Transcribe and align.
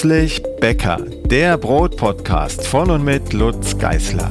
Plötzlich 0.00 0.40
Bäcker, 0.60 0.98
der 1.24 1.58
Brotpodcast 1.58 2.64
von 2.68 2.88
und 2.88 3.04
mit 3.04 3.32
Lutz 3.32 3.76
Geißler. 3.78 4.30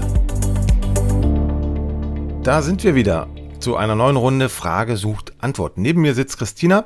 Da 2.41 2.61
sind 2.61 2.85
wir 2.85 2.95
wieder 2.95 3.27
zu 3.59 3.75
einer 3.75 3.93
neuen 3.93 4.15
Runde 4.15 4.47
Frage 4.47 4.95
sucht 4.95 5.33
Antwort. 5.39 5.77
Neben 5.77 6.03
mir 6.03 6.15
sitzt 6.15 6.37
Christina. 6.37 6.85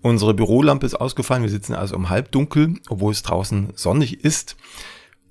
Unsere 0.00 0.32
Bürolampe 0.32 0.86
ist 0.86 0.94
ausgefallen. 0.94 1.42
Wir 1.42 1.50
sitzen 1.50 1.74
also 1.74 1.96
im 1.96 2.08
Halbdunkel, 2.08 2.76
obwohl 2.88 3.12
es 3.12 3.22
draußen 3.22 3.74
sonnig 3.74 4.24
ist. 4.24 4.56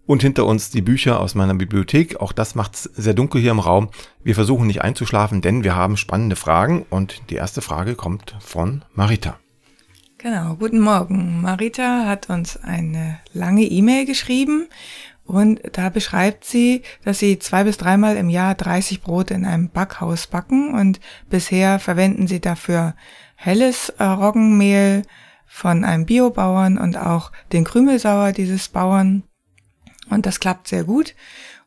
Und 0.06 0.22
hinter 0.22 0.46
uns 0.46 0.70
die 0.70 0.84
Bücher 0.84 1.20
aus 1.20 1.34
meiner 1.34 1.56
Bibliothek. 1.56 2.22
Auch 2.22 2.32
das 2.32 2.54
macht 2.54 2.76
es 2.76 2.84
sehr 2.84 3.16
dunkel 3.16 3.42
hier 3.42 3.50
im 3.50 3.60
Raum. 3.60 3.90
Wir 4.24 4.36
versuchen 4.36 4.68
nicht 4.68 4.84
einzuschlafen, 4.84 5.42
denn 5.42 5.64
wir 5.64 5.76
haben 5.76 5.98
spannende 5.98 6.36
Fragen. 6.36 6.86
Und 6.92 7.24
die 7.32 7.36
erste 7.38 7.64
Frage 7.64 7.96
kommt 7.96 8.36
von 8.40 8.86
Marita. 8.94 9.40
Genau, 10.30 10.56
guten 10.56 10.82
Morgen. 10.82 11.40
Marita 11.40 12.06
hat 12.06 12.30
uns 12.30 12.62
eine 12.62 13.18
lange 13.32 13.64
E-Mail 13.64 14.06
geschrieben 14.06 14.68
und 15.24 15.62
da 15.72 15.88
beschreibt 15.88 16.44
sie, 16.44 16.82
dass 17.06 17.20
sie 17.20 17.40
zwei 17.40 17.64
bis 17.64 17.78
dreimal 17.78 18.18
im 18.18 18.28
Jahr 18.28 18.54
30 18.54 19.02
Brote 19.02 19.36
in 19.36 19.46
einem 19.46 19.70
Backhaus 19.70 20.28
backen 20.28 20.74
und 20.74 21.00
bisher 21.30 21.80
verwenden 21.80 22.28
sie 22.28 22.42
dafür 22.42 22.94
helles 23.36 23.88
äh, 24.00 24.04
Roggenmehl 24.04 25.04
von 25.46 25.86
einem 25.86 26.06
Biobauern 26.06 26.78
und 26.78 26.98
auch 26.98 27.32
den 27.54 27.64
Krümelsauer 27.64 28.34
dieses 28.34 28.68
Bauern. 28.68 29.24
Und 30.10 30.26
das 30.26 30.42
klappt 30.42 30.68
sehr 30.68 30.84
gut. 30.84 31.16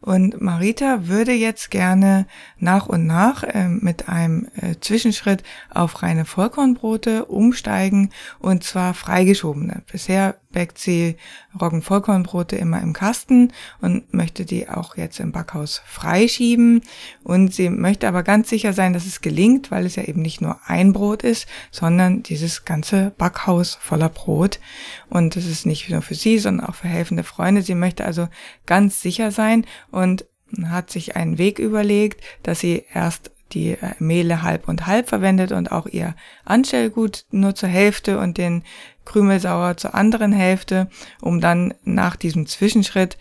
Und 0.00 0.40
Marita 0.40 1.08
würde 1.08 1.32
jetzt 1.32 1.70
gerne 1.70 2.26
nach 2.58 2.86
und 2.86 3.06
nach 3.06 3.42
äh, 3.42 3.68
mit 3.68 4.08
einem 4.08 4.48
äh, 4.56 4.76
Zwischenschritt 4.80 5.42
auf 5.68 6.02
reine 6.02 6.24
Vollkornbrote 6.24 7.26
umsteigen 7.26 8.10
und 8.38 8.64
zwar 8.64 8.94
freigeschobene. 8.94 9.82
Bisher 9.92 10.36
backt 10.52 10.78
sie 10.78 11.16
Roggenvollkornbrote 11.60 12.56
immer 12.56 12.80
im 12.80 12.92
Kasten 12.92 13.52
und 13.80 14.12
möchte 14.12 14.44
die 14.44 14.68
auch 14.68 14.96
jetzt 14.96 15.20
im 15.20 15.32
Backhaus 15.32 15.82
freischieben. 15.86 16.82
Und 17.22 17.54
sie 17.54 17.70
möchte 17.70 18.08
aber 18.08 18.22
ganz 18.22 18.48
sicher 18.48 18.72
sein, 18.72 18.92
dass 18.92 19.06
es 19.06 19.20
gelingt, 19.20 19.70
weil 19.70 19.86
es 19.86 19.96
ja 19.96 20.04
eben 20.04 20.22
nicht 20.22 20.40
nur 20.40 20.58
ein 20.66 20.92
Brot 20.92 21.22
ist, 21.22 21.46
sondern 21.70 22.22
dieses 22.22 22.64
ganze 22.64 23.12
Backhaus 23.16 23.76
voller 23.80 24.08
Brot. 24.08 24.60
Und 25.08 25.36
das 25.36 25.46
ist 25.46 25.66
nicht 25.66 25.88
nur 25.88 26.02
für 26.02 26.14
sie, 26.14 26.38
sondern 26.38 26.66
auch 26.66 26.74
für 26.74 26.88
helfende 26.88 27.24
Freunde. 27.24 27.62
Sie 27.62 27.74
möchte 27.74 28.04
also 28.04 28.28
ganz 28.66 29.00
sicher 29.00 29.30
sein 29.30 29.66
und 29.90 30.24
hat 30.64 30.90
sich 30.90 31.16
einen 31.16 31.38
Weg 31.38 31.58
überlegt, 31.58 32.22
dass 32.42 32.60
sie 32.60 32.84
erst 32.92 33.30
die 33.52 33.72
äh, 33.72 33.94
Mehle 33.98 34.42
halb 34.42 34.68
und 34.68 34.86
halb 34.86 35.08
verwendet 35.08 35.52
und 35.52 35.72
auch 35.72 35.86
ihr 35.86 36.14
Anstellgut 36.44 37.24
nur 37.30 37.54
zur 37.54 37.68
Hälfte 37.68 38.18
und 38.18 38.38
den 38.38 38.62
Krümelsauer 39.04 39.76
zur 39.76 39.94
anderen 39.94 40.32
Hälfte, 40.32 40.88
um 41.20 41.40
dann 41.40 41.74
nach 41.84 42.16
diesem 42.16 42.46
Zwischenschritt 42.46 43.16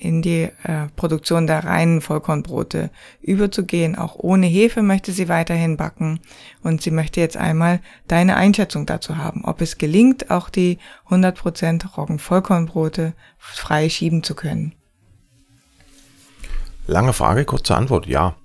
in 0.00 0.22
die 0.22 0.48
äh, 0.62 0.86
Produktion 0.94 1.48
der 1.48 1.64
reinen 1.64 2.00
Vollkornbrote 2.00 2.90
überzugehen. 3.20 3.96
Auch 3.96 4.14
ohne 4.14 4.46
Hefe 4.46 4.82
möchte 4.82 5.10
sie 5.10 5.28
weiterhin 5.28 5.76
backen 5.76 6.20
und 6.62 6.82
sie 6.82 6.92
möchte 6.92 7.20
jetzt 7.20 7.36
einmal 7.36 7.80
deine 8.06 8.36
Einschätzung 8.36 8.86
dazu 8.86 9.16
haben, 9.16 9.44
ob 9.44 9.60
es 9.60 9.76
gelingt, 9.76 10.30
auch 10.30 10.50
die 10.50 10.78
100% 11.10 11.96
Roggen-Vollkornbrote 11.96 13.14
frei 13.38 13.88
schieben 13.88 14.22
zu 14.22 14.36
können. 14.36 14.72
Lange 16.86 17.12
Frage, 17.12 17.44
kurze 17.44 17.76
Antwort, 17.76 18.06
ja. 18.06 18.36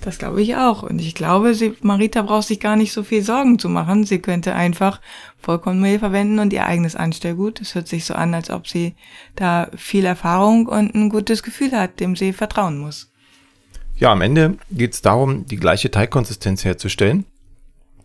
Das 0.00 0.18
glaube 0.18 0.42
ich 0.42 0.54
auch. 0.56 0.82
Und 0.82 1.00
ich 1.00 1.14
glaube, 1.14 1.54
sie, 1.54 1.74
Marita 1.82 2.22
braucht 2.22 2.46
sich 2.46 2.60
gar 2.60 2.76
nicht 2.76 2.92
so 2.92 3.02
viel 3.02 3.22
Sorgen 3.22 3.58
zu 3.58 3.68
machen. 3.68 4.04
Sie 4.04 4.20
könnte 4.20 4.54
einfach 4.54 5.00
Vollkornmehl 5.40 5.98
verwenden 5.98 6.38
und 6.38 6.52
ihr 6.52 6.66
eigenes 6.66 6.94
Anstellgut. 6.94 7.60
Es 7.60 7.74
hört 7.74 7.88
sich 7.88 8.04
so 8.04 8.14
an, 8.14 8.32
als 8.32 8.50
ob 8.50 8.68
sie 8.68 8.94
da 9.34 9.68
viel 9.76 10.04
Erfahrung 10.04 10.66
und 10.66 10.94
ein 10.94 11.08
gutes 11.08 11.42
Gefühl 11.42 11.72
hat, 11.72 11.98
dem 12.00 12.14
sie 12.14 12.32
vertrauen 12.32 12.78
muss. 12.78 13.10
Ja, 13.96 14.12
am 14.12 14.22
Ende 14.22 14.56
geht 14.70 14.94
es 14.94 15.02
darum, 15.02 15.46
die 15.46 15.56
gleiche 15.56 15.90
Teigkonsistenz 15.90 16.64
herzustellen, 16.64 17.24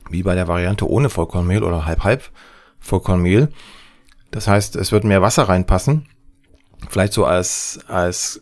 wie 0.10 0.24
bei 0.24 0.34
der 0.34 0.48
Variante 0.48 0.90
ohne 0.90 1.10
Vollkornmehl 1.10 1.64
oder 1.64 1.86
halb-halb 1.86 2.32
Vollkornmehl. 2.80 3.50
Das 4.32 4.48
heißt, 4.48 4.76
es 4.76 4.92
wird 4.92 5.04
mehr 5.04 5.22
Wasser 5.22 5.44
reinpassen. 5.44 6.08
Vielleicht 6.90 7.14
so 7.14 7.26
als, 7.26 7.80
als 7.88 8.42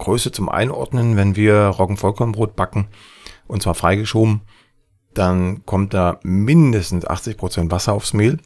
Größe 0.00 0.32
zum 0.32 0.48
Einordnen, 0.48 1.16
wenn 1.16 1.36
wir 1.36 1.66
Roggenvollkornbrot 1.66 2.56
backen, 2.56 2.88
und 3.46 3.62
zwar 3.62 3.74
freigeschoben, 3.74 4.40
dann 5.14 5.64
kommt 5.66 5.94
da 5.94 6.18
mindestens 6.22 7.06
80 7.06 7.36
Prozent 7.36 7.70
Wasser 7.70 7.92
aufs 7.92 8.12
Mehl. 8.12 8.38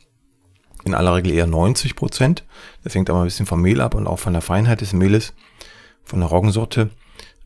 In 0.85 0.95
aller 0.95 1.15
Regel 1.15 1.33
eher 1.33 1.47
90%. 1.47 1.95
Prozent. 1.95 2.45
Das 2.83 2.95
hängt 2.95 3.09
aber 3.09 3.21
ein 3.21 3.25
bisschen 3.25 3.47
vom 3.47 3.63
Mehl 3.63 3.81
ab 3.81 3.95
und 3.95 4.07
auch 4.07 4.19
von 4.19 4.35
der 4.35 4.43
Feinheit 4.43 4.81
des 4.81 4.93
Mehles, 4.93 5.33
von 6.03 6.21
der 6.21 6.29
Roggensorte. 6.29 6.91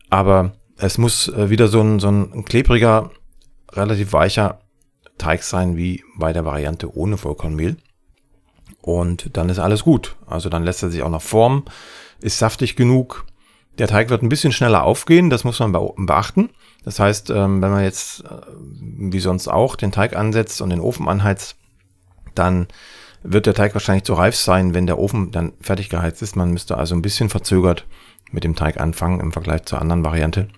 Aber 0.09 0.53
es 0.77 0.97
muss 0.97 1.27
äh, 1.29 1.49
wieder 1.49 1.67
so 1.67 1.81
ein, 1.81 1.99
so 1.99 2.09
ein 2.09 2.45
klebriger, 2.45 3.11
relativ 3.71 4.13
weicher 4.13 4.59
Teig 5.17 5.43
sein, 5.43 5.77
wie 5.77 6.03
bei 6.17 6.33
der 6.33 6.45
Variante 6.45 6.95
ohne 6.95 7.17
Vollkornmehl. 7.17 7.77
Und 8.81 9.37
dann 9.37 9.49
ist 9.49 9.59
alles 9.59 9.83
gut. 9.83 10.15
Also 10.25 10.49
dann 10.49 10.63
lässt 10.63 10.83
er 10.83 10.89
sich 10.89 11.03
auch 11.03 11.09
noch 11.09 11.21
formen, 11.21 11.63
ist 12.21 12.39
saftig 12.39 12.75
genug, 12.75 13.25
der 13.79 13.87
Teig 13.87 14.09
wird 14.09 14.21
ein 14.21 14.29
bisschen 14.29 14.51
schneller 14.51 14.83
aufgehen, 14.83 15.29
das 15.29 15.43
muss 15.43 15.59
man 15.59 15.71
beachten. 15.71 16.49
Das 16.83 16.99
heißt, 16.99 17.29
ähm, 17.29 17.61
wenn 17.61 17.71
man 17.71 17.83
jetzt, 17.83 18.23
äh, 18.25 18.41
wie 18.55 19.19
sonst 19.19 19.47
auch, 19.47 19.75
den 19.75 19.91
Teig 19.91 20.15
ansetzt 20.15 20.61
und 20.61 20.69
den 20.69 20.81
Ofen 20.81 21.07
anheizt, 21.07 21.55
dann 22.35 22.67
wird 23.23 23.45
der 23.45 23.53
Teig 23.53 23.73
wahrscheinlich 23.73 24.03
zu 24.03 24.13
reif 24.13 24.35
sein, 24.35 24.73
wenn 24.73 24.85
der 24.85 24.99
Ofen 24.99 25.31
dann 25.31 25.53
fertig 25.61 25.89
geheizt 25.89 26.21
ist. 26.21 26.35
Man 26.35 26.51
müsste 26.51 26.77
also 26.77 26.95
ein 26.95 27.01
bisschen 27.01 27.29
verzögert 27.29 27.87
mit 28.31 28.43
dem 28.43 28.55
Teig 28.55 28.79
anfangen 28.79 29.19
im 29.19 29.31
Vergleich 29.31 29.63
zur 29.63 29.81
anderen 29.81 30.03
Variante. 30.03 30.49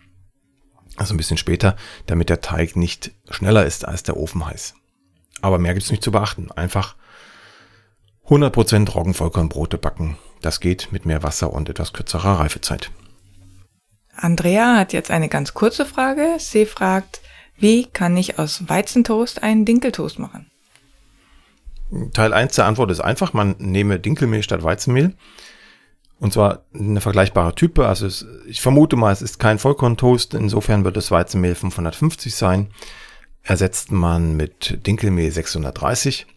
Also 0.97 1.13
ein 1.13 1.17
bisschen 1.17 1.38
später, 1.38 1.75
damit 2.07 2.29
der 2.29 2.41
Teig 2.41 2.75
nicht 2.75 3.11
schneller 3.29 3.65
ist 3.65 3.88
als 3.88 4.03
der 4.03 4.17
Ofen 4.17 4.45
heiß. 4.45 4.75
Aber 5.41 5.57
mehr 5.57 5.73
gibt 5.73 5.85
es 5.85 5.91
nicht 5.91 6.03
zu 6.03 6.11
beachten. 6.11 6.51
Einfach 6.51 6.95
100% 8.27 8.91
Roggenvollkornbrote 8.91 9.77
backen. 9.77 10.17
Das 10.41 10.59
geht 10.59 10.91
mit 10.91 11.05
mehr 11.05 11.23
Wasser 11.23 11.53
und 11.53 11.69
etwas 11.69 11.93
kürzerer 11.93 12.39
Reifezeit. 12.39 12.91
Andrea 14.21 14.77
hat 14.77 14.93
jetzt 14.93 15.11
eine 15.11 15.29
ganz 15.29 15.53
kurze 15.53 15.85
Frage. 15.85 16.35
Sie 16.37 16.65
fragt, 16.65 17.21
wie 17.57 17.85
kann 17.85 18.15
ich 18.15 18.37
aus 18.39 18.69
Weizentoast 18.69 19.43
einen 19.43 19.65
Dinkeltoast 19.65 20.19
machen? 20.19 20.49
Teil 22.13 22.33
1 22.33 22.55
der 22.55 22.65
Antwort 22.65 22.91
ist 22.91 23.01
einfach, 23.01 23.33
man 23.33 23.55
nehme 23.57 23.99
Dinkelmehl 23.99 24.43
statt 24.43 24.63
Weizenmehl. 24.63 25.15
Und 26.19 26.33
zwar 26.33 26.65
eine 26.73 27.01
vergleichbare 27.01 27.55
Type. 27.55 27.87
Also 27.87 28.05
es, 28.05 28.25
ich 28.45 28.61
vermute 28.61 28.95
mal, 28.95 29.11
es 29.11 29.23
ist 29.23 29.39
kein 29.39 29.57
Vollkorntoast. 29.57 30.35
Insofern 30.35 30.85
wird 30.85 30.95
das 30.95 31.09
Weizenmehl 31.09 31.55
550 31.55 32.35
sein. 32.35 32.69
Ersetzt 33.41 33.91
man 33.91 34.38
mit 34.38 34.85
Dinkelmehl 34.85 35.31
630. 35.31 36.27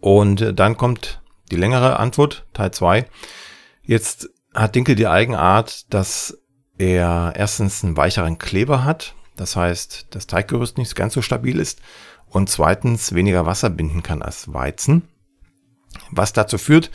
Und 0.00 0.58
dann 0.58 0.76
kommt 0.76 1.22
die 1.52 1.56
längere 1.56 2.00
Antwort, 2.00 2.44
Teil 2.52 2.72
2. 2.72 3.06
Jetzt 3.82 4.30
hat 4.52 4.74
Dinkel 4.74 4.96
die 4.96 5.06
Eigenart, 5.06 5.92
dass 5.94 6.36
er 6.78 7.32
erstens 7.36 7.82
einen 7.84 7.96
weicheren 7.96 8.38
Kleber 8.38 8.84
hat, 8.84 9.14
das 9.36 9.56
heißt, 9.56 10.08
das 10.10 10.26
Teiggerüst 10.26 10.78
nicht 10.78 10.94
ganz 10.96 11.14
so 11.14 11.22
stabil 11.22 11.58
ist 11.58 11.80
und 12.28 12.48
zweitens 12.48 13.14
weniger 13.14 13.46
Wasser 13.46 13.70
binden 13.70 14.02
kann 14.02 14.22
als 14.22 14.52
Weizen. 14.52 15.02
Was 16.10 16.32
dazu 16.32 16.58
führt, 16.58 16.90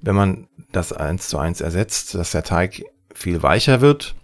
wenn 0.00 0.14
man 0.14 0.48
das 0.72 0.92
eins 0.92 1.28
zu 1.28 1.38
eins 1.38 1.60
ersetzt, 1.60 2.14
dass 2.14 2.30
der 2.32 2.44
Teig 2.44 2.84
viel 3.14 3.42
weicher 3.42 3.80
wird 3.80 4.14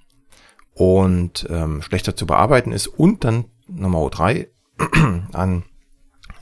und 0.74 1.46
ähm, 1.50 1.82
schlechter 1.82 2.16
zu 2.16 2.26
bearbeiten 2.26 2.72
ist 2.72 2.86
und 2.86 3.24
dann 3.24 3.46
Nummer 3.66 4.08
drei 4.10 4.48
an 5.32 5.64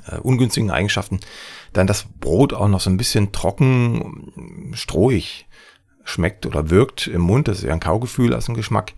äh, 0.07 0.17
ungünstigen 0.17 0.71
Eigenschaften, 0.71 1.21
dann 1.73 1.87
das 1.87 2.07
Brot 2.19 2.53
auch 2.53 2.69
noch 2.69 2.81
so 2.81 2.91
ein 2.91 2.97
bisschen 2.97 3.33
trocken, 3.33 4.73
strohig 4.75 5.47
schmeckt 6.05 6.47
oder 6.47 6.71
wirkt 6.71 7.07
im 7.07 7.23
Mund. 7.23 7.49
Das 7.49 7.59
ist 7.59 7.65
eher 7.65 7.73
ein 7.73 7.81
Kaugefühl 7.81 8.35
als 8.35 8.49
ein 8.49 8.55
Geschmack. 8.55 8.95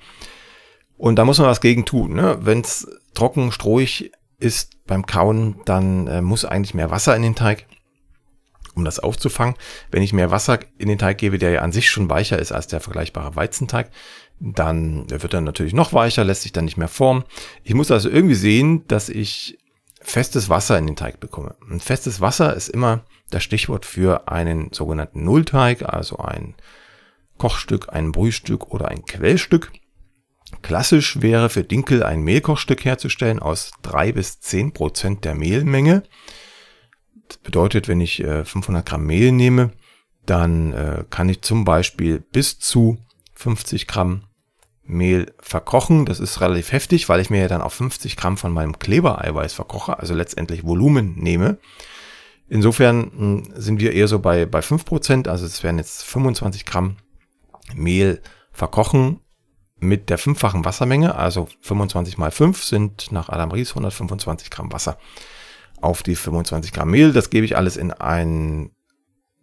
Und 0.96 1.16
da 1.16 1.24
muss 1.24 1.38
man 1.38 1.48
was 1.48 1.60
gegen 1.60 1.84
tun. 1.84 2.14
Ne? 2.14 2.38
Wenn 2.42 2.60
es 2.60 2.88
trocken, 3.14 3.52
strohig 3.52 4.12
ist 4.38 4.86
beim 4.86 5.06
Kauen, 5.06 5.60
dann 5.64 6.06
äh, 6.06 6.22
muss 6.22 6.44
eigentlich 6.44 6.74
mehr 6.74 6.90
Wasser 6.90 7.16
in 7.16 7.22
den 7.22 7.34
Teig, 7.34 7.66
um 8.74 8.84
das 8.84 8.98
aufzufangen. 8.98 9.54
Wenn 9.90 10.02
ich 10.02 10.12
mehr 10.12 10.30
Wasser 10.30 10.58
in 10.78 10.88
den 10.88 10.98
Teig 10.98 11.18
gebe, 11.18 11.38
der 11.38 11.50
ja 11.50 11.60
an 11.62 11.72
sich 11.72 11.90
schon 11.90 12.10
weicher 12.10 12.38
ist 12.38 12.52
als 12.52 12.66
der 12.66 12.80
vergleichbare 12.80 13.36
Weizenteig, 13.36 13.90
dann 14.40 15.08
wird 15.08 15.34
er 15.34 15.40
natürlich 15.40 15.74
noch 15.74 15.92
weicher, 15.92 16.24
lässt 16.24 16.42
sich 16.42 16.52
dann 16.52 16.64
nicht 16.64 16.76
mehr 16.76 16.88
formen. 16.88 17.24
Ich 17.62 17.74
muss 17.74 17.90
also 17.90 18.08
irgendwie 18.08 18.34
sehen, 18.34 18.86
dass 18.88 19.08
ich 19.08 19.58
festes 20.00 20.48
Wasser 20.48 20.78
in 20.78 20.86
den 20.86 20.96
Teig 20.96 21.20
bekomme. 21.20 21.54
Und 21.70 21.82
festes 21.82 22.20
Wasser 22.20 22.54
ist 22.54 22.68
immer 22.68 23.04
das 23.30 23.44
Stichwort 23.44 23.86
für 23.86 24.28
einen 24.28 24.72
sogenannten 24.72 25.24
Nullteig, 25.24 25.82
also 25.82 26.18
ein 26.18 26.54
Kochstück, 27.42 27.92
ein 27.92 28.12
Brühstück 28.12 28.70
oder 28.70 28.86
ein 28.86 29.04
Quellstück. 29.04 29.72
Klassisch 30.62 31.22
wäre 31.22 31.48
für 31.48 31.64
Dinkel 31.64 32.04
ein 32.04 32.20
Mehlkochstück 32.20 32.84
herzustellen 32.84 33.40
aus 33.40 33.72
drei 33.82 34.12
bis 34.12 34.38
zehn 34.38 34.72
Prozent 34.72 35.24
der 35.24 35.34
Mehlmenge. 35.34 36.04
bedeutet, 37.42 37.88
wenn 37.88 38.00
ich 38.00 38.22
äh, 38.22 38.44
500 38.44 38.86
Gramm 38.86 39.06
Mehl 39.06 39.32
nehme, 39.32 39.72
dann 40.24 40.72
äh, 40.72 41.04
kann 41.10 41.28
ich 41.28 41.42
zum 41.42 41.64
Beispiel 41.64 42.20
bis 42.20 42.60
zu 42.60 42.98
50 43.34 43.88
Gramm 43.88 44.22
Mehl 44.84 45.34
verkochen. 45.40 46.06
Das 46.06 46.20
ist 46.20 46.40
relativ 46.40 46.70
heftig, 46.70 47.08
weil 47.08 47.18
ich 47.18 47.28
mir 47.28 47.40
ja 47.40 47.48
dann 47.48 47.60
auch 47.60 47.72
50 47.72 48.16
Gramm 48.16 48.36
von 48.36 48.52
meinem 48.52 48.78
Klebereiweiß 48.78 49.52
verkoche, 49.52 49.98
also 49.98 50.14
letztendlich 50.14 50.62
Volumen 50.62 51.16
nehme. 51.16 51.58
Insofern 52.48 53.10
hm, 53.16 53.52
sind 53.56 53.80
wir 53.80 53.94
eher 53.94 54.06
so 54.06 54.20
bei, 54.20 54.46
bei 54.46 54.60
5%, 54.60 55.26
also 55.26 55.44
es 55.44 55.64
wären 55.64 55.78
jetzt 55.78 56.04
25 56.04 56.64
Gramm 56.64 56.98
Mehl 57.74 58.20
verkochen 58.52 59.20
mit 59.78 60.10
der 60.10 60.18
fünffachen 60.18 60.64
Wassermenge, 60.64 61.16
also 61.16 61.48
25 61.60 62.16
mal 62.16 62.30
5 62.30 62.62
sind 62.62 63.10
nach 63.10 63.28
Adam 63.28 63.50
Ries 63.50 63.70
125 63.70 64.50
Gramm 64.50 64.72
Wasser 64.72 64.96
auf 65.80 66.02
die 66.02 66.14
25 66.14 66.72
Gramm 66.72 66.90
Mehl. 66.90 67.12
Das 67.12 67.30
gebe 67.30 67.44
ich 67.44 67.56
alles 67.56 67.76
in 67.76 67.90
einen 67.90 68.70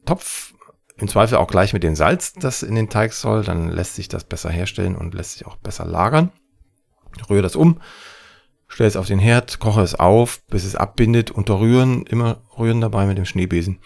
Topf, 0.06 0.54
im 0.98 1.08
Zweifel 1.08 1.38
auch 1.38 1.48
gleich 1.48 1.74
mit 1.74 1.84
dem 1.84 1.96
Salz, 1.96 2.34
das 2.34 2.64
in 2.64 2.76
den 2.76 2.90
Teig 2.90 3.14
soll, 3.14 3.44
dann 3.44 3.70
lässt 3.70 3.96
sich 3.96 4.08
das 4.08 4.24
besser 4.24 4.50
herstellen 4.50 4.96
und 4.96 5.14
lässt 5.14 5.34
sich 5.34 5.46
auch 5.46 5.56
besser 5.58 5.86
lagern. 5.86 6.32
rühre 7.30 7.42
das 7.42 7.56
um, 7.56 7.82
stelle 8.68 8.88
es 8.88 8.98
auf 8.98 9.08
den 9.08 9.20
Herd, 9.20 9.60
koche 9.60 9.82
es 9.82 9.96
auf, 9.96 10.42
bis 10.48 10.66
es 10.66 10.75
abbindet, 10.75 11.32
unterrühren, 11.32 12.06
immer 12.06 12.42
rühren 12.58 12.82
dabei 12.82 13.06
mit 13.06 13.18
dem 13.18 13.25
Schneebesen. 13.25 13.80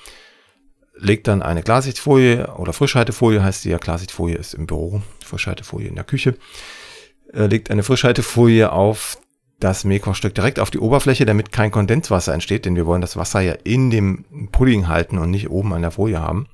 Legt 0.96 1.28
dann 1.28 1.42
eine 1.42 1.64
Klarsichtfolie 1.64 2.56
oder 2.56 2.72
Frischhaltefolie 2.72 3.44
heißt 3.44 3.66
die 3.66 3.70
ja, 3.70 3.80
Klarsichtfolie 3.80 4.36
ist 4.36 4.54
im 4.54 4.68
Büro, 4.68 5.02
Frischhaltefolie 5.26 5.88
in 5.88 5.96
der 5.96 6.04
Küche. 6.04 6.36
Äh, 7.34 7.48
legt 7.48 7.72
eine 7.72 7.84
Frischhaltefolie 7.84 8.72
auf 8.72 9.18
das 9.60 9.86
Mehlkochstück 9.86 10.36
direkt 10.36 10.60
auf 10.60 10.72
die 10.72 10.80
Oberfläche, 10.80 11.26
damit 11.26 11.52
kein 11.52 11.72
Kondenswasser 11.72 12.34
entsteht, 12.34 12.66
denn 12.66 12.76
wir 12.76 12.86
wollen 12.86 13.02
das 13.02 13.16
Wasser 13.18 13.42
ja 13.42 13.54
in 13.64 13.90
dem 13.90 14.50
Pudding 14.52 14.88
halten 14.88 15.18
und 15.18 15.32
nicht 15.32 15.50
oben 15.50 15.74
an 15.74 15.82
der 15.82 15.92
Folie 15.92 16.20
haben. 16.20 16.48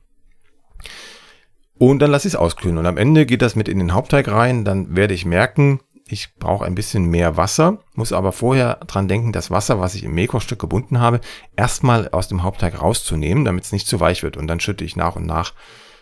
Und 1.79 1.99
dann 1.99 2.11
lasse 2.11 2.27
ich 2.27 2.33
es 2.33 2.39
auskühlen. 2.39 2.77
Und 2.77 2.85
am 2.85 2.97
Ende 2.97 3.25
geht 3.25 3.41
das 3.41 3.55
mit 3.55 3.69
in 3.69 3.79
den 3.79 3.93
Hauptteig 3.93 4.27
rein. 4.27 4.65
Dann 4.65 4.95
werde 4.95 5.13
ich 5.13 5.25
merken, 5.25 5.79
ich 6.11 6.35
brauche 6.35 6.65
ein 6.65 6.75
bisschen 6.75 7.05
mehr 7.05 7.37
Wasser, 7.37 7.79
muss 7.93 8.13
aber 8.13 8.31
vorher 8.31 8.75
dran 8.87 9.07
denken, 9.07 9.31
das 9.31 9.51
Wasser, 9.51 9.79
was 9.79 9.95
ich 9.95 10.03
im 10.03 10.13
Mehlkochstück 10.13 10.59
gebunden 10.59 10.99
habe, 10.99 11.21
erstmal 11.55 12.09
aus 12.09 12.27
dem 12.27 12.43
Hauptteig 12.43 12.81
rauszunehmen, 12.81 13.45
damit 13.45 13.65
es 13.65 13.71
nicht 13.71 13.87
zu 13.87 13.99
weich 13.99 14.23
wird. 14.23 14.35
Und 14.35 14.47
dann 14.47 14.59
schütte 14.59 14.83
ich 14.83 14.95
nach 14.95 15.15
und 15.15 15.25
nach 15.25 15.53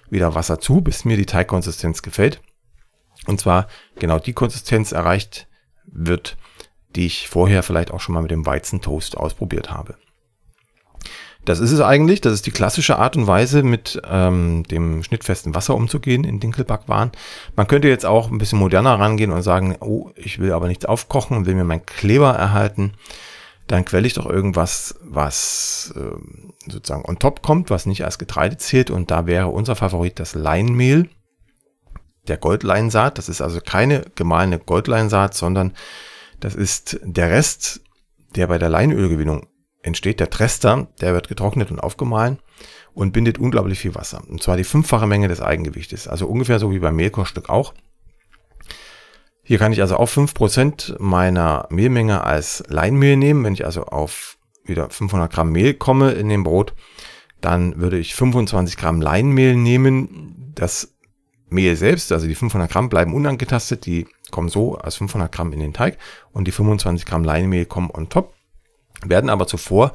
wieder 0.10 0.34
Wasser 0.34 0.60
zu, 0.60 0.82
bis 0.82 1.04
mir 1.04 1.18
die 1.18 1.26
Teigkonsistenz 1.26 2.02
gefällt. 2.02 2.42
Und 3.26 3.42
zwar 3.42 3.68
genau 4.00 4.20
die 4.20 4.34
Konsistenz 4.34 4.94
erreicht 4.94 5.48
wird, 5.86 6.38
die 6.96 7.06
ich 7.06 7.28
vorher 7.28 7.62
vielleicht 7.64 7.92
auch 7.92 8.00
schon 8.00 8.16
mal 8.16 8.22
mit 8.22 8.32
dem 8.32 8.46
Weizentoast 8.46 9.18
ausprobiert 9.18 9.70
habe. 9.70 9.98
Das 11.48 11.62
ist 11.62 11.72
es 11.72 11.80
eigentlich. 11.80 12.20
Das 12.20 12.34
ist 12.34 12.46
die 12.46 12.52
klassische 12.52 13.00
Art 13.00 13.16
und 13.16 13.26
Weise, 13.26 13.64
mit 13.64 14.02
ähm, 14.06 14.64
dem 14.64 15.02
schnittfesten 15.02 15.56
Wasser 15.56 15.76
umzugehen 15.76 16.26
in 16.26 16.42
Dinkelbackwaren. 16.42 17.14
Man 17.56 17.68
könnte 17.68 17.88
jetzt 17.88 18.06
auch 18.06 18.30
ein 18.30 18.38
bisschen 18.38 18.60
moderner 18.60 19.00
rangehen 19.00 19.32
und 19.32 19.42
sagen, 19.44 19.78
oh, 19.80 20.12
ich 20.16 20.40
will 20.40 20.52
aber 20.52 20.68
nichts 20.68 20.84
aufkochen 20.84 21.38
und 21.38 21.46
will 21.46 21.56
mir 21.56 21.64
meinen 21.64 21.86
Kleber 21.86 22.34
erhalten. 22.34 22.96
Dann 23.66 23.86
quelle 23.86 24.06
ich 24.06 24.14
doch 24.14 24.26
irgendwas, 24.26 24.96
was 25.02 25.94
äh, 25.96 26.70
sozusagen 26.70 27.06
on 27.06 27.18
top 27.18 27.42
kommt, 27.44 27.70
was 27.70 27.86
nicht 27.86 28.04
als 28.04 28.20
Getreide 28.20 28.58
zählt. 28.58 28.92
Und 28.92 29.10
da 29.10 29.26
wäre 29.26 29.48
unser 29.48 29.78
Favorit 29.78 30.20
das 30.20 30.36
Leinmehl, 30.36 31.10
der 32.28 32.36
Goldleinsaat. 32.36 33.18
Das 33.18 33.30
ist 33.30 33.40
also 33.40 33.62
keine 33.62 34.02
gemahlene 34.16 34.60
Goldleinsaat, 34.60 35.34
sondern 35.34 35.72
das 36.42 36.56
ist 36.56 37.00
der 37.04 37.30
Rest, 37.30 37.80
der 38.36 38.48
bei 38.48 38.58
der 38.58 38.68
Leinölgewinnung 38.68 39.48
entsteht. 39.88 40.20
Der 40.20 40.30
Trester, 40.30 40.88
der 41.02 41.14
wird 41.14 41.28
getrocknet 41.28 41.72
und 41.72 41.80
aufgemahlen 41.80 42.40
und 42.94 43.14
bindet 43.14 43.40
unglaublich 43.40 43.80
viel 43.80 43.96
Wasser. 43.96 44.22
Und 44.28 44.44
zwar 44.44 44.58
die 44.58 44.64
fünffache 44.64 45.08
Menge 45.08 45.28
des 45.28 45.42
Eigengewichtes. 45.42 46.08
Also 46.08 46.28
ungefähr 46.28 46.60
so 46.60 46.72
wie 46.72 46.80
beim 46.80 46.96
Mehlkochstück 46.96 47.50
auch. 47.50 47.74
Hier 49.44 49.60
kann 49.60 49.72
ich 49.72 49.82
also 49.82 49.98
auch 49.98 50.08
fünf 50.08 50.34
Prozent 50.34 50.96
meiner 51.00 51.68
Mehlmenge 51.70 52.24
als 52.24 52.64
Leinmehl 52.68 53.16
nehmen. 53.16 53.44
Wenn 53.44 53.54
ich 53.54 53.66
also 53.66 53.86
auf 53.86 54.38
wieder 54.66 54.90
500 54.90 55.32
Gramm 55.32 55.52
Mehl 55.52 55.74
komme 55.74 56.12
in 56.12 56.28
dem 56.28 56.44
Brot, 56.44 56.74
dann 57.40 57.80
würde 57.80 57.98
ich 57.98 58.14
25 58.16 58.78
Gramm 58.78 59.02
Leinmehl 59.02 59.56
nehmen. 59.56 60.52
Das 60.54 60.96
Mehl 61.50 61.76
selbst, 61.76 62.12
also 62.12 62.28
die 62.28 62.36
500 62.36 62.70
Gramm 62.70 62.90
bleiben 62.90 63.14
unangetastet, 63.14 63.86
die 63.86 64.08
kommen 64.32 64.50
so 64.50 64.76
als 64.76 64.98
500 64.98 65.32
Gramm 65.32 65.54
in 65.54 65.60
den 65.60 65.74
Teig 65.74 65.98
und 66.34 66.46
die 66.46 66.52
25 66.52 67.06
Gramm 67.06 67.24
Leinmehl 67.24 67.66
kommen 67.66 67.90
on 67.92 68.10
top 68.10 68.34
werden 69.06 69.30
aber 69.30 69.48
zuvor 69.48 69.94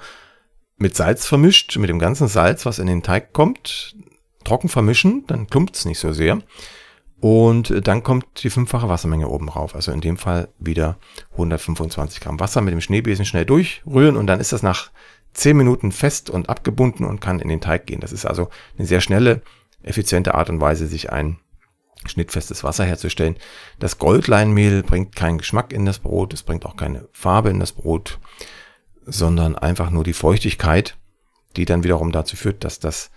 mit 0.77 0.97
Salz 0.97 1.27
vermischt, 1.27 1.77
mit 1.77 1.91
dem 1.91 1.99
ganzen 1.99 2.29
Salz, 2.29 2.67
was 2.67 2.79
in 2.79 2.87
den 2.87 3.03
Teig 3.03 3.33
kommt, 3.33 3.97
trocken 4.45 4.69
vermischen, 4.69 5.25
dann 5.27 5.47
klumpt 5.47 5.77
es 5.77 5.85
nicht 5.85 5.99
so 5.99 6.13
sehr. 6.13 6.41
Und 7.21 7.87
dann 7.87 8.03
kommt 8.03 8.43
die 8.43 8.51
fünffache 8.51 8.89
Wassermenge 8.89 9.29
oben 9.29 9.47
drauf. 9.47 9.77
Also 9.77 9.93
in 9.93 10.01
dem 10.01 10.17
Fall 10.17 10.49
wieder 10.59 10.99
125 11.33 12.21
Gramm 12.21 12.41
Wasser 12.41 12.61
mit 12.63 12.73
dem 12.73 12.81
Schneebesen 12.81 13.25
schnell 13.25 13.45
durchrühren 13.45 14.17
und 14.17 14.27
dann 14.27 14.41
ist 14.41 14.53
das 14.53 14.65
nach 14.65 14.91
10 15.35 15.57
Minuten 15.57 15.93
fest 15.93 16.31
und 16.31 16.49
abgebunden 16.49 17.05
und 17.05 17.21
kann 17.21 17.39
in 17.39 17.49
den 17.49 17.61
Teig 17.61 17.87
gehen. 17.87 18.01
Das 18.01 18.13
ist 18.13 18.27
also 18.27 18.49
eine 18.77 18.89
sehr 18.89 19.01
schnelle, 19.01 19.43
effiziente 19.85 20.35
Art 20.35 20.51
und 20.51 20.61
Weise, 20.61 20.89
sich 20.89 21.13
ein 21.13 21.39
schnittfestes 22.07 22.65
Wasser 22.65 22.85
herzustellen. 22.85 23.37
Das 23.79 23.99
Goldleinmehl 23.99 24.83
bringt 24.83 25.15
keinen 25.15 25.39
Geschmack 25.39 25.73
in 25.73 25.87
das 25.87 26.01
Brot, 26.01 26.35
es 26.35 26.43
bringt 26.43 26.67
auch 26.67 26.77
keine 26.77 27.09
Farbe 27.13 27.51
in 27.51 27.61
das 27.61 27.71
Brot 27.71 28.19
sondern 29.07 29.57
einfach 29.57 29.91
nur 29.91 30.05
die 30.05 30.13
Feuchtigkeit, 30.13 30.97
die 31.57 31.65
dann 31.65 31.85
wiederum 31.85 32.13
dazu 32.13 32.37
führt, 32.37 32.65
dass 32.65 32.79
das 32.79 33.11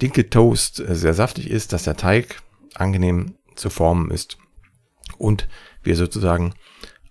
Dinkeltoast 0.00 0.80
äh, 0.80 0.94
sehr 0.94 1.14
saftig 1.14 1.50
ist, 1.50 1.72
dass 1.72 1.84
der 1.84 1.96
Teig 1.96 2.42
angenehm 2.74 3.34
zu 3.54 3.70
formen 3.70 4.10
ist 4.10 4.38
und 5.18 5.48
wir 5.82 5.96
sozusagen 5.96 6.54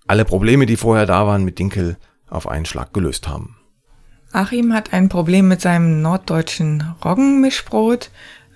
alle 0.08 0.26
Probleme, 0.26 0.66
die 0.66 0.76
vorher 0.76 1.06
da 1.06 1.26
waren 1.26 1.46
mit 1.46 1.60
Dinkel, 1.60 1.98
auf 2.30 2.48
einen 2.48 2.66
Schlag 2.66 2.94
gelöst 2.94 3.28
haben. 3.28 3.58
Achim 4.32 4.74
hat 4.74 4.92
ein 4.94 5.10
Problem 5.10 5.48
mit 5.48 5.62
seinem 5.62 6.02
norddeutschen 6.02 6.96
Roggenmischbrot. 7.06 8.10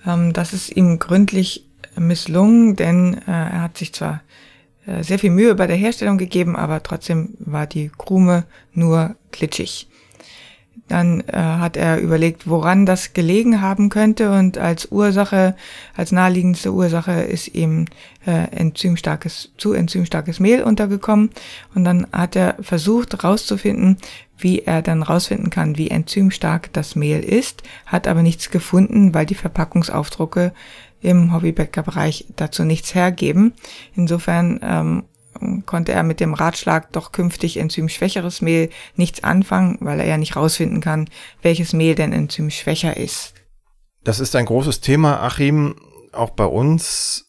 Ähm, 0.04 0.32
das 0.32 0.52
ist 0.52 0.70
ihm 0.70 0.98
gründlich 0.98 1.68
misslungen, 1.96 2.74
denn 2.76 3.14
äh, 3.14 3.30
er 3.30 3.62
hat 3.62 3.78
sich 3.78 3.92
zwar 3.94 4.22
sehr 5.00 5.18
viel 5.18 5.30
Mühe 5.30 5.54
bei 5.54 5.66
der 5.66 5.76
Herstellung 5.76 6.18
gegeben, 6.18 6.56
aber 6.56 6.82
trotzdem 6.82 7.34
war 7.38 7.66
die 7.66 7.90
Krume 7.96 8.44
nur 8.72 9.16
glitschig. 9.32 9.88
Dann 10.88 11.20
äh, 11.26 11.36
hat 11.36 11.76
er 11.76 12.00
überlegt, 12.00 12.48
woran 12.48 12.86
das 12.86 13.12
gelegen 13.12 13.60
haben 13.60 13.90
könnte 13.90 14.32
und 14.32 14.56
als 14.56 14.90
Ursache, 14.90 15.54
als 15.94 16.12
naheliegendste 16.12 16.72
Ursache 16.72 17.12
ist 17.12 17.54
ihm 17.54 17.84
äh, 18.26 18.48
enzymstarkes, 18.56 19.52
zu 19.58 19.74
enzymstarkes 19.74 20.40
Mehl 20.40 20.62
untergekommen 20.62 21.30
und 21.74 21.84
dann 21.84 22.06
hat 22.10 22.36
er 22.36 22.56
versucht 22.60 23.12
herauszufinden, 23.12 23.98
wie 24.38 24.60
er 24.60 24.80
dann 24.82 25.02
rausfinden 25.02 25.50
kann, 25.50 25.76
wie 25.76 25.90
enzymstark 25.90 26.72
das 26.72 26.94
Mehl 26.96 27.20
ist, 27.20 27.62
hat 27.84 28.06
aber 28.06 28.22
nichts 28.22 28.50
gefunden, 28.50 29.12
weil 29.12 29.26
die 29.26 29.34
Verpackungsaufdrucke 29.34 30.52
im 31.00 31.32
Hobbybäckerbereich 31.32 32.26
dazu 32.36 32.64
nichts 32.64 32.94
hergeben. 32.94 33.54
Insofern 33.94 34.60
ähm, 34.62 35.04
konnte 35.66 35.92
er 35.92 36.02
mit 36.02 36.20
dem 36.20 36.34
Ratschlag, 36.34 36.92
doch 36.92 37.12
künftig 37.12 37.56
enzymschwächeres 37.56 38.40
Mehl 38.40 38.70
nichts 38.96 39.22
anfangen, 39.22 39.78
weil 39.80 40.00
er 40.00 40.06
ja 40.06 40.18
nicht 40.18 40.36
rausfinden 40.36 40.80
kann, 40.80 41.08
welches 41.42 41.72
Mehl 41.72 41.94
denn 41.94 42.12
enzymschwächer 42.12 42.96
ist. 42.96 43.34
Das 44.04 44.20
ist 44.20 44.34
ein 44.36 44.46
großes 44.46 44.80
Thema, 44.80 45.22
Achim, 45.22 45.76
auch 46.12 46.30
bei 46.30 46.46
uns. 46.46 47.26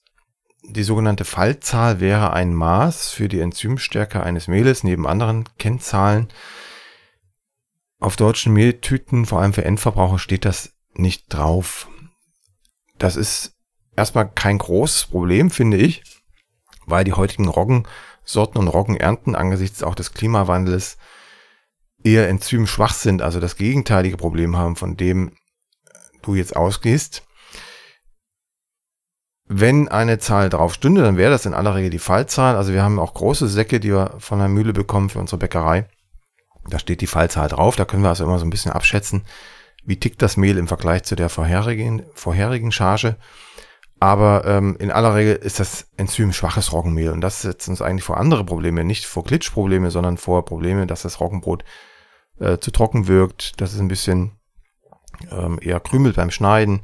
Die 0.63 0.83
sogenannte 0.83 1.25
Fallzahl 1.25 1.99
wäre 1.99 2.33
ein 2.33 2.53
Maß 2.53 3.09
für 3.09 3.27
die 3.27 3.39
Enzymstärke 3.39 4.21
eines 4.21 4.47
Mehles 4.47 4.83
neben 4.83 5.07
anderen 5.07 5.45
Kennzahlen. 5.57 6.27
Auf 7.99 8.15
deutschen 8.15 8.53
Mehltüten, 8.53 9.25
vor 9.25 9.41
allem 9.41 9.53
für 9.53 9.65
Endverbraucher, 9.65 10.19
steht 10.19 10.45
das 10.45 10.73
nicht 10.93 11.25
drauf. 11.33 11.89
Das 12.97 13.15
ist 13.15 13.58
erstmal 13.99 14.29
kein 14.29 14.57
großes 14.57 15.07
Problem, 15.07 15.51
finde 15.51 15.77
ich, 15.77 16.03
weil 16.85 17.03
die 17.03 17.13
heutigen 17.13 17.47
Roggensorten 17.47 18.59
und 18.59 18.67
Roggenernten 18.67 19.35
angesichts 19.35 19.83
auch 19.83 19.95
des 19.95 20.13
Klimawandels 20.13 20.97
eher 22.03 22.29
enzymschwach 22.29 22.93
sind, 22.93 23.21
also 23.21 23.39
das 23.39 23.57
gegenteilige 23.57 24.17
Problem 24.17 24.57
haben, 24.57 24.75
von 24.75 24.97
dem 24.97 25.33
du 26.21 26.35
jetzt 26.35 26.55
ausgehst. 26.55 27.23
Wenn 29.51 29.87
eine 29.87 30.19
Zahl 30.19 30.49
drauf 30.49 30.75
stünde, 30.75 31.01
dann 31.01 31.17
wäre 31.17 31.31
das 31.31 31.45
in 31.45 31.55
aller 31.55 31.73
Regel 31.73 31.89
die 31.89 31.99
Fallzahl. 31.99 32.55
Also 32.55 32.71
wir 32.71 32.83
haben 32.83 32.99
auch 32.99 33.15
große 33.15 33.47
Säcke, 33.47 33.79
die 33.79 33.91
wir 33.91 34.15
von 34.19 34.37
der 34.37 34.47
Mühle 34.47 34.73
bekommen 34.73 35.09
für 35.09 35.19
unsere 35.19 35.39
Bäckerei. 35.39 35.89
Da 36.69 36.77
steht 36.77 37.01
die 37.01 37.07
Fallzahl 37.07 37.49
drauf. 37.49 37.75
Da 37.75 37.85
können 37.85 38.03
wir 38.03 38.09
also 38.09 38.25
immer 38.25 38.37
so 38.37 38.45
ein 38.45 38.51
bisschen 38.51 38.71
abschätzen, 38.71 39.25
wie 39.83 39.99
tickt 39.99 40.21
das 40.21 40.37
Mehl 40.37 40.57
im 40.57 40.67
Vergleich 40.67 41.03
zu 41.03 41.15
der 41.15 41.29
vorherigen, 41.29 42.03
vorherigen 42.13 42.71
Charge. 42.71 43.15
Aber 43.99 44.45
ähm, 44.45 44.77
in 44.79 44.91
aller 44.91 45.13
Regel 45.15 45.35
ist 45.35 45.59
das 45.59 45.87
Enzym 45.97 46.31
schwaches 46.31 46.71
Roggenmehl 46.71 47.11
und 47.11 47.21
das 47.21 47.41
setzt 47.41 47.67
uns 47.67 47.81
eigentlich 47.81 48.05
vor 48.05 48.17
andere 48.17 48.45
Probleme, 48.45 48.85
nicht 48.85 49.05
vor 49.05 49.23
Glitchprobleme, 49.23 49.91
sondern 49.91 50.17
vor 50.17 50.45
Probleme, 50.45 50.87
dass 50.87 51.01
das 51.01 51.19
Roggenbrot 51.19 51.65
äh, 52.39 52.59
zu 52.59 52.71
trocken 52.71 53.07
wirkt, 53.07 53.59
dass 53.59 53.73
es 53.73 53.79
ein 53.79 53.89
bisschen 53.89 54.39
ähm, 55.31 55.59
eher 55.61 55.81
krümelt 55.81 56.15
beim 56.15 56.31
Schneiden. 56.31 56.81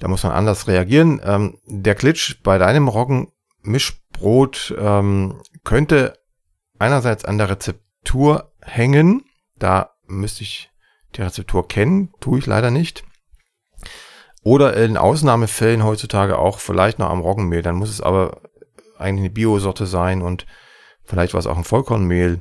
Da 0.00 0.08
muss 0.08 0.24
man 0.24 0.32
anders 0.32 0.66
reagieren. 0.66 1.20
Ähm, 1.24 1.58
der 1.66 1.94
Glitch 1.94 2.42
bei 2.42 2.58
deinem 2.58 2.88
Roggenmischbrot 2.88 4.74
ähm, 4.76 5.40
könnte 5.62 6.18
einerseits 6.80 7.24
an 7.24 7.38
der 7.38 7.50
Rezeptur 7.50 8.52
hängen. 8.60 9.22
Da 9.56 9.94
müsste 10.06 10.42
ich 10.42 10.70
die 11.14 11.22
Rezeptur 11.22 11.68
kennen, 11.68 12.12
tue 12.20 12.40
ich 12.40 12.46
leider 12.46 12.72
nicht. 12.72 13.04
Oder 14.42 14.76
in 14.76 14.96
Ausnahmefällen 14.96 15.84
heutzutage 15.84 16.38
auch 16.38 16.58
vielleicht 16.58 16.98
noch 16.98 17.10
am 17.10 17.20
Roggenmehl. 17.20 17.62
Dann 17.62 17.76
muss 17.76 17.90
es 17.90 18.00
aber 18.00 18.40
eigentlich 18.98 19.26
eine 19.26 19.30
Biosorte 19.30 19.86
sein 19.86 20.22
und 20.22 20.46
vielleicht 21.04 21.34
war 21.34 21.40
es 21.40 21.46
auch 21.46 21.56
ein 21.56 21.64
Vollkornmehl 21.64 22.40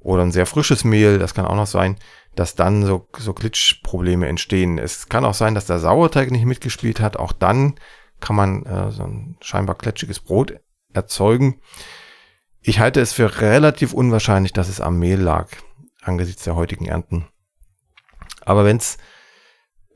oder 0.00 0.22
ein 0.22 0.32
sehr 0.32 0.46
frisches 0.46 0.84
Mehl, 0.84 1.18
das 1.18 1.34
kann 1.34 1.44
auch 1.44 1.56
noch 1.56 1.66
sein, 1.66 1.96
dass 2.34 2.54
dann 2.54 2.84
so, 2.84 3.08
so 3.16 3.34
Glitch-Probleme 3.34 4.28
entstehen. 4.28 4.78
Es 4.78 5.08
kann 5.08 5.24
auch 5.24 5.34
sein, 5.34 5.54
dass 5.54 5.66
der 5.66 5.80
Sauerteig 5.80 6.30
nicht 6.30 6.44
mitgespielt 6.44 7.00
hat. 7.00 7.16
Auch 7.16 7.32
dann 7.32 7.74
kann 8.20 8.36
man 8.36 8.64
äh, 8.64 8.90
so 8.92 9.02
ein 9.02 9.36
scheinbar 9.40 9.76
kletschiges 9.76 10.20
Brot 10.20 10.54
erzeugen. 10.92 11.60
Ich 12.60 12.78
halte 12.78 13.00
es 13.00 13.12
für 13.12 13.40
relativ 13.40 13.92
unwahrscheinlich, 13.92 14.52
dass 14.52 14.68
es 14.68 14.80
am 14.80 14.98
Mehl 14.98 15.20
lag, 15.20 15.48
angesichts 16.02 16.44
der 16.44 16.54
heutigen 16.54 16.86
Ernten. 16.86 17.26
Aber 18.44 18.64
wenn 18.64 18.76
es 18.76 18.98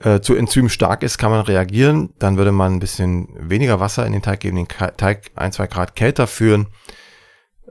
äh, 0.02 0.20
zu 0.20 0.34
Enzym 0.34 0.68
stark 0.68 1.02
ist, 1.02 1.18
kann 1.18 1.30
man 1.30 1.40
reagieren. 1.40 2.12
Dann 2.18 2.36
würde 2.36 2.52
man 2.52 2.74
ein 2.74 2.80
bisschen 2.80 3.28
weniger 3.38 3.80
Wasser 3.80 4.06
in 4.06 4.12
den 4.12 4.22
Teig 4.22 4.40
geben, 4.40 4.56
den 4.56 4.68
Teig 4.68 5.30
ein, 5.34 5.52
zwei 5.52 5.66
Grad 5.66 5.94
kälter 5.94 6.26
führen. 6.26 6.68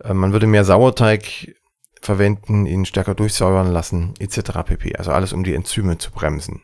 Äh, 0.04 0.14
man 0.14 0.32
würde 0.34 0.48
mehr 0.48 0.64
Sauerteig 0.64 1.56
verwenden, 2.02 2.66
ihn 2.66 2.86
stärker 2.86 3.16
durchsäuern 3.16 3.72
lassen, 3.72 4.14
etc. 4.20 4.64
pp. 4.66 4.96
Also 4.96 5.12
alles, 5.12 5.34
um 5.34 5.44
die 5.44 5.54
Enzyme 5.54 5.98
zu 5.98 6.12
bremsen. 6.12 6.64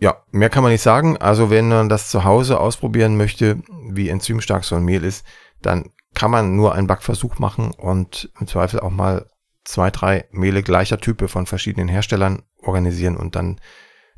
Ja, 0.00 0.22
mehr 0.30 0.48
kann 0.48 0.62
man 0.62 0.70
nicht 0.70 0.82
sagen. 0.82 1.16
Also 1.16 1.50
wenn 1.50 1.68
man 1.68 1.88
das 1.88 2.08
zu 2.08 2.22
Hause 2.22 2.60
ausprobieren 2.60 3.16
möchte, 3.16 3.60
wie 3.90 4.08
enzymstark 4.08 4.64
so 4.64 4.76
ein 4.76 4.84
Mehl 4.84 5.02
ist, 5.02 5.26
dann 5.60 5.90
kann 6.14 6.30
man 6.30 6.54
nur 6.54 6.74
einen 6.74 6.86
Backversuch 6.86 7.38
machen 7.38 7.72
und 7.72 8.30
im 8.38 8.46
Zweifel 8.46 8.80
auch 8.80 8.90
mal 8.90 9.26
zwei, 9.64 9.90
drei 9.90 10.26
Mehle 10.30 10.62
gleicher 10.62 10.98
Type 10.98 11.28
von 11.28 11.46
verschiedenen 11.46 11.88
Herstellern 11.88 12.42
organisieren 12.68 13.16
und 13.16 13.34
dann 13.34 13.56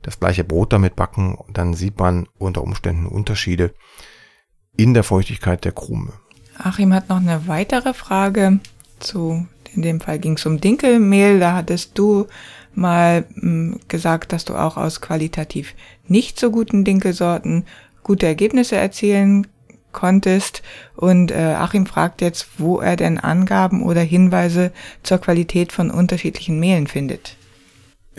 das 0.03 0.21
gleiche 0.21 0.45
Brot 0.45 0.73
damit 0.73 0.97
backen. 0.97 1.39
Dann 1.53 1.75
sieht 1.75 1.99
man 1.99 2.27
unter 2.39 2.63
Umständen 2.63 3.07
Unterschiede 3.07 3.75
in 4.77 4.95
der 4.95 5.03
Feuchtigkeit 5.03 5.65
der 5.65 5.73
Krume. 5.73 6.13
Achim 6.59 6.93
hat 6.93 7.09
noch 7.09 7.17
eine 7.17 7.47
weitere 7.47 7.95
Frage 7.95 8.61
zu, 8.99 9.47
in 9.75 9.83
dem 9.83 10.01
Fall 10.01 10.19
ging 10.19 10.35
es 10.35 10.47
um 10.47 10.61
Dinkelmehl. 10.61 11.41
Da 11.41 11.55
hattest 11.55 11.99
du 11.99 12.27
mal 12.75 13.25
hm, 13.35 13.81
gesagt, 13.89 14.33
dass 14.33 14.45
du 14.45 14.55
auch 14.55 14.77
aus 14.77 15.01
qualitativ 15.01 15.75
nicht 16.07 16.39
so 16.39 16.51
guten 16.51 16.85
Dinkelsorten 16.85 17.65
gute 18.03 18.27
Ergebnisse 18.27 18.77
erzielen 18.77 19.47
konntest. 19.93 20.63
Und 20.97 21.31
äh, 21.31 21.55
Achim 21.59 21.87
fragt 21.87 22.21
jetzt, 22.21 22.59
wo 22.59 22.81
er 22.81 22.97
denn 22.97 23.19
Angaben 23.19 23.83
oder 23.83 24.03
Hinweise 24.03 24.73
zur 25.03 25.19
Qualität 25.19 25.73
von 25.73 25.91
unterschiedlichen 25.91 26.61
Mehlen 26.61 26.87
findet. 26.87 27.37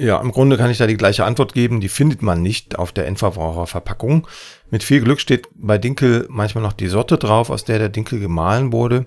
Ja, 0.02 0.20
im 0.20 0.32
Grunde 0.32 0.58
kann 0.58 0.72
ich 0.72 0.80
da 0.80 0.88
die 0.88 0.98
gleiche 0.98 1.26
Antwort 1.26 1.54
geben. 1.54 1.80
Die 1.80 1.88
findet 1.88 2.24
man 2.24 2.42
nicht 2.42 2.80
auf 2.80 2.92
der 2.92 3.06
Endverbraucherverpackung. 3.06 4.28
Mit 4.72 4.84
viel 4.84 5.00
Glück 5.00 5.20
steht 5.20 5.48
bei 5.54 5.78
Dinkel 5.78 6.26
manchmal 6.28 6.64
noch 6.64 6.74
die 6.74 6.88
Sorte 6.88 7.20
drauf, 7.20 7.52
aus 7.52 7.66
der 7.66 7.78
der 7.78 7.90
Dinkel 7.90 8.20
gemahlen 8.20 8.74
wurde. 8.74 9.06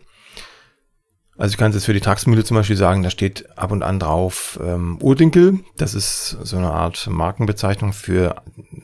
Also 1.37 1.51
ich 1.51 1.59
kann 1.59 1.71
es 1.71 1.75
jetzt 1.75 1.87
für 1.87 1.95
die 1.95 2.01
Taxmühle 2.01 2.45
zum 2.45 2.57
Beispiel 2.57 2.77
sagen, 2.77 3.03
da 3.03 3.11
steht 3.11 3.59
ab 3.59 3.73
und 3.73 3.83
an 3.83 3.99
drauf 3.99 4.57
ähm, 4.63 4.99
Urdinkel. 5.03 5.59
Das 5.77 5.95
ist 5.95 6.39
so 6.43 6.59
eine 6.59 6.71
Art 6.71 7.09
Markenbezeichnung 7.11 7.93
für 7.93 8.37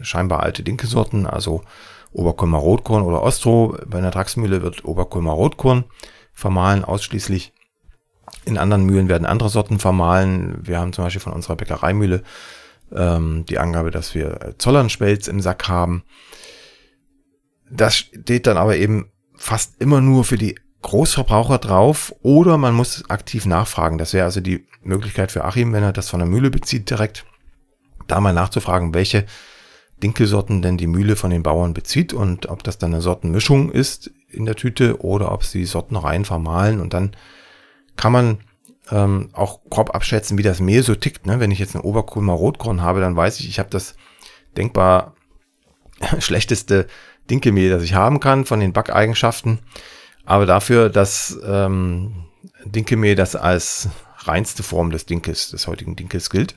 scheinbar 0.02 0.40
alte 0.40 0.64
Dinkelsorten, 0.64 1.28
also 1.28 1.62
Oberkulmer 2.10 2.58
Rotkorn 2.58 3.04
oder 3.04 3.22
Ostro. 3.22 3.76
Bei 3.86 3.98
einer 3.98 4.10
Taxmühle 4.10 4.62
wird 4.62 4.84
Oberkulmer 4.84 5.30
Rotkorn 5.30 5.84
vermahlen 6.34 6.84
ausschließlich. 6.84 7.52
In 8.44 8.58
anderen 8.58 8.84
Mühlen 8.84 9.08
werden 9.08 9.26
andere 9.26 9.48
Sorten 9.48 9.78
vermahlen. 9.78 10.58
Wir 10.62 10.78
haben 10.78 10.92
zum 10.92 11.04
Beispiel 11.04 11.20
von 11.20 11.32
unserer 11.32 11.56
Bäckereimühle 11.56 12.22
ähm, 12.94 13.44
die 13.46 13.58
Angabe, 13.58 13.90
dass 13.90 14.14
wir 14.14 14.54
Zollernspelz 14.58 15.28
im 15.28 15.40
Sack 15.40 15.68
haben. 15.68 16.02
Das 17.70 17.96
steht 17.96 18.46
dann 18.46 18.56
aber 18.56 18.76
eben 18.76 19.10
fast 19.36 19.80
immer 19.80 20.00
nur 20.00 20.24
für 20.24 20.36
die 20.36 20.56
Großverbraucher 20.82 21.58
drauf 21.58 22.14
oder 22.22 22.56
man 22.56 22.74
muss 22.74 23.08
aktiv 23.10 23.46
nachfragen. 23.46 23.98
Das 23.98 24.12
wäre 24.12 24.24
also 24.24 24.40
die 24.40 24.66
Möglichkeit 24.82 25.30
für 25.30 25.44
Achim, 25.44 25.72
wenn 25.72 25.82
er 25.82 25.92
das 25.92 26.08
von 26.08 26.20
der 26.20 26.28
Mühle 26.28 26.50
bezieht, 26.50 26.88
direkt 26.88 27.26
da 28.06 28.20
mal 28.20 28.32
nachzufragen, 28.32 28.94
welche 28.94 29.26
Dinkelsorten 30.02 30.62
denn 30.62 30.78
die 30.78 30.86
Mühle 30.86 31.16
von 31.16 31.30
den 31.30 31.42
Bauern 31.42 31.74
bezieht 31.74 32.12
und 32.12 32.48
ob 32.48 32.62
das 32.64 32.78
dann 32.78 32.92
eine 32.92 33.02
Sortenmischung 33.02 33.70
ist 33.70 34.10
in 34.28 34.46
der 34.46 34.56
Tüte 34.56 35.02
oder 35.04 35.32
ob 35.32 35.44
sie 35.44 35.66
Sorten 35.66 35.96
rein 35.96 36.24
vermahlen 36.24 36.80
und 36.80 36.94
dann 36.94 37.12
kann 38.00 38.12
man 38.12 38.38
ähm, 38.90 39.28
auch 39.34 39.60
grob 39.68 39.94
abschätzen, 39.94 40.38
wie 40.38 40.42
das 40.42 40.58
Mehl 40.58 40.82
so 40.82 40.94
tickt. 40.94 41.26
Ne? 41.26 41.38
Wenn 41.38 41.50
ich 41.50 41.58
jetzt 41.58 41.74
ein 41.74 41.82
Oberkulmer 41.82 42.32
Rotkorn 42.32 42.80
habe, 42.80 43.00
dann 43.00 43.14
weiß 43.14 43.40
ich, 43.40 43.48
ich 43.48 43.58
habe 43.58 43.68
das 43.68 43.94
denkbar 44.56 45.14
schlechteste 46.18 46.86
Dinkelmehl, 47.28 47.68
das 47.68 47.82
ich 47.82 47.92
haben 47.92 48.18
kann 48.18 48.46
von 48.46 48.58
den 48.58 48.72
Backeigenschaften. 48.72 49.58
Aber 50.24 50.46
dafür, 50.46 50.88
dass 50.88 51.38
ähm, 51.44 52.24
Dinkelmehl 52.64 53.16
das 53.16 53.36
als 53.36 53.90
reinste 54.20 54.62
Form 54.62 54.90
des 54.90 55.04
Dinkels, 55.04 55.50
des 55.50 55.66
heutigen 55.66 55.94
Dinkels 55.94 56.30
gilt. 56.30 56.56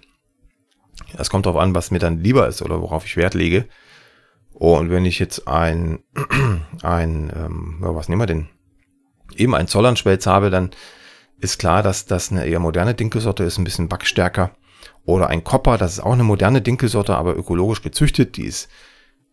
Das 1.17 1.29
kommt 1.29 1.45
darauf 1.45 1.59
an, 1.59 1.75
was 1.75 1.91
mir 1.91 2.00
dann 2.00 2.23
lieber 2.23 2.47
ist 2.47 2.62
oder 2.62 2.81
worauf 2.81 3.05
ich 3.05 3.17
Wert 3.17 3.33
lege. 3.33 3.67
und 4.53 4.91
wenn 4.91 5.05
ich 5.05 5.19
jetzt 5.19 5.45
ein, 5.45 6.03
ein 6.83 7.33
ähm, 7.35 7.77
was 7.81 8.07
nehmen 8.07 8.21
wir 8.21 8.27
denn? 8.27 8.47
Eben 9.35 9.55
ein 9.55 9.67
Zollernspelz 9.67 10.25
habe, 10.25 10.50
dann 10.50 10.71
ist 11.39 11.59
klar, 11.59 11.83
dass 11.83 12.05
das 12.05 12.31
eine 12.31 12.45
eher 12.45 12.59
moderne 12.59 12.93
Dinkelsorte 12.93 13.43
ist, 13.43 13.57
ein 13.57 13.63
bisschen 13.63 13.89
backstärker. 13.89 14.51
Oder 15.05 15.27
ein 15.27 15.43
Kopper, 15.43 15.77
das 15.77 15.93
ist 15.93 15.99
auch 15.99 16.13
eine 16.13 16.23
moderne 16.23 16.61
Dinkelsorte, 16.61 17.15
aber 17.15 17.35
ökologisch 17.35 17.81
gezüchtet. 17.81 18.37
Die 18.37 18.45
ist 18.45 18.69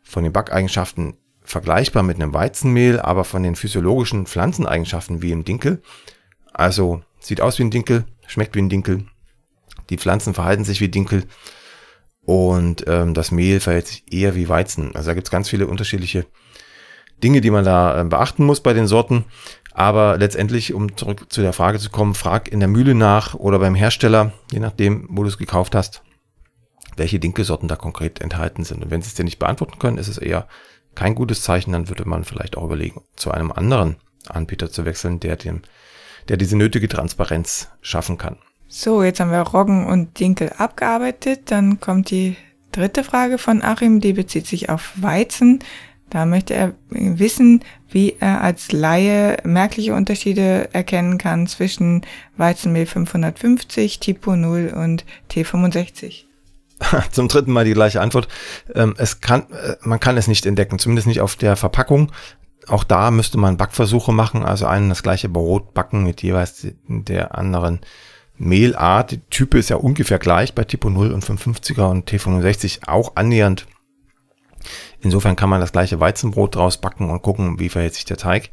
von 0.03 0.25
den 0.25 0.33
Backeigenschaften 0.33 1.17
vergleichbar 1.43 2.03
mit 2.03 2.17
einem 2.17 2.35
Weizenmehl, 2.35 3.01
aber 3.01 3.25
von 3.25 3.43
den 3.43 3.57
physiologischen 3.57 4.27
Pflanzeneigenschaften 4.27 5.23
wie 5.23 5.33
im 5.33 5.45
Dinkel. 5.45 5.83
Also 6.53 7.03
sieht 7.21 7.41
aus 7.41 7.59
wie 7.59 7.65
ein 7.65 7.71
Dinkel, 7.71 8.05
schmeckt 8.27 8.57
wie 8.57 8.63
ein 8.63 8.69
Dinkel. 8.69 9.07
Die 9.91 9.99
Pflanzen 9.99 10.35
verhalten 10.35 10.65
sich 10.65 10.81
wie 10.81 10.89
Dinkel 10.89 11.25
und 12.23 12.85
ähm, 12.87 13.15
das 13.15 13.31
Mehl 13.31 13.61
verhält 13.61 13.89
sich 13.89 14.13
eher 14.13 14.35
wie 14.35 14.49
Weizen. 14.49 14.95
Also 14.95 15.11
da 15.11 15.15
gibt 15.15 15.27
es 15.27 15.33
ganz 15.33 15.49
viele 15.49 15.67
unterschiedliche 15.67 16.27
Dinge, 17.23 17.41
die 17.41 17.51
man 17.51 17.65
da 17.65 18.01
äh, 18.01 18.05
beachten 18.05 18.45
muss 18.45 18.61
bei 18.61 18.73
den 18.73 18.87
Sorten. 18.87 19.25
Aber 19.81 20.19
letztendlich, 20.19 20.75
um 20.75 20.95
zurück 20.95 21.33
zu 21.33 21.41
der 21.41 21.55
Frage 21.55 21.79
zu 21.79 21.89
kommen, 21.89 22.15
frag 22.15 22.53
in 22.53 22.61
der 22.61 22.69
Mühle 22.69 22.95
nach 22.95 23.33
oder 23.33 23.61
beim 23.61 23.75
Hersteller, 23.75 24.35
je 24.53 24.59
nachdem, 24.59 25.07
wo 25.09 25.23
du 25.23 25.29
es 25.31 25.39
gekauft 25.39 25.75
hast, 25.75 26.03
welche 26.99 27.19
Dinkelsorten 27.19 27.67
da 27.67 27.77
konkret 27.77 28.21
enthalten 28.21 28.63
sind. 28.63 28.85
Und 28.85 28.91
wenn 28.91 29.01
sie 29.01 29.09
es 29.09 29.15
dir 29.15 29.25
nicht 29.25 29.39
beantworten 29.39 29.79
können, 29.79 29.97
ist 29.97 30.09
es 30.09 30.19
eher 30.19 30.49
kein 30.95 31.15
gutes 31.15 31.41
Zeichen, 31.41 31.73
dann 31.73 31.89
würde 31.89 32.07
man 32.07 32.25
vielleicht 32.25 32.59
auch 32.59 32.65
überlegen, 32.65 33.01
zu 33.17 33.31
einem 33.31 33.51
anderen 33.51 33.97
Anbieter 34.29 34.71
zu 34.71 34.85
wechseln, 34.85 35.19
der 35.19 35.37
dem, 35.37 35.63
der 36.29 36.37
diese 36.37 36.59
nötige 36.59 36.91
Transparenz 36.91 37.71
schaffen 37.81 38.19
kann. 38.19 38.37
So, 38.69 39.03
jetzt 39.03 39.19
haben 39.19 39.31
wir 39.31 39.41
Roggen 39.41 39.87
und 39.87 40.21
Dinkel 40.21 40.53
abgearbeitet. 40.59 41.51
Dann 41.51 41.81
kommt 41.81 42.11
die 42.11 42.37
dritte 42.71 43.03
Frage 43.03 43.39
von 43.39 43.63
Achim, 43.63 44.01
die 44.01 44.13
bezieht 44.13 44.47
sich 44.47 44.69
auf 44.69 44.93
Weizen. 44.97 45.61
Da 46.11 46.27
möchte 46.27 46.55
er 46.55 46.75
wissen, 46.91 47.63
wie 47.89 48.17
er 48.19 48.43
als 48.43 48.73
Laie 48.73 49.39
merkliche 49.45 49.95
Unterschiede 49.95 50.69
erkennen 50.73 51.19
kann 51.19 51.47
zwischen 51.47 52.03
Weizenmehl 52.37 52.87
550, 52.87 54.01
Tipo 54.01 54.37
0 54.37 54.75
und 54.77 55.05
T65. 55.31 56.25
zum 57.13 57.29
dritten 57.29 57.53
Mal 57.53 57.65
die 57.65 57.75
gleiche 57.75 58.01
Antwort. 58.01 58.29
Ähm, 58.75 58.95
es 58.99 59.21
kann, 59.21 59.43
äh, 59.53 59.77
man 59.83 60.01
kann 60.01 60.17
es 60.17 60.29
nicht 60.29 60.47
entdecken, 60.47 60.79
zumindest 60.79 61.07
nicht 61.07 61.21
auf 61.21 61.37
der 61.37 61.57
Verpackung. 61.57 62.11
Auch 62.67 62.85
da 62.85 63.11
müsste 63.11 63.39
man 63.39 63.57
Backversuche 63.57 64.13
machen, 64.13 64.45
also 64.45 64.67
einen 64.67 64.91
das 64.91 65.03
gleiche 65.03 65.29
Brot 65.29 65.75
backen 65.75 66.05
mit 66.05 66.23
jeweils 66.23 66.67
der 66.87 67.37
anderen 67.37 67.81
Mehlart. 68.37 69.13
Die 69.13 69.21
Type 69.31 69.59
ist 69.59 69.71
ja 69.71 69.77
ungefähr 69.77 70.19
gleich 70.19 70.55
bei 70.55 70.65
Tipo 70.65 70.91
0 70.91 71.13
und 71.13 71.25
550er 71.25 71.91
und 71.91 72.11
T65 72.11 72.87
auch 72.87 73.17
annähernd. 73.17 73.67
Insofern 75.01 75.37
kann 75.37 75.51
man 75.51 75.61
das 75.61 75.73
gleiche 75.73 76.01
Weizenbrot 76.01 76.55
draus 76.55 76.79
backen 76.79 77.11
und 77.11 77.23
gucken, 77.23 77.59
wie 77.59 77.69
verhält 77.69 77.95
sich 77.95 78.05
der 78.05 78.17
Teig. 78.17 78.51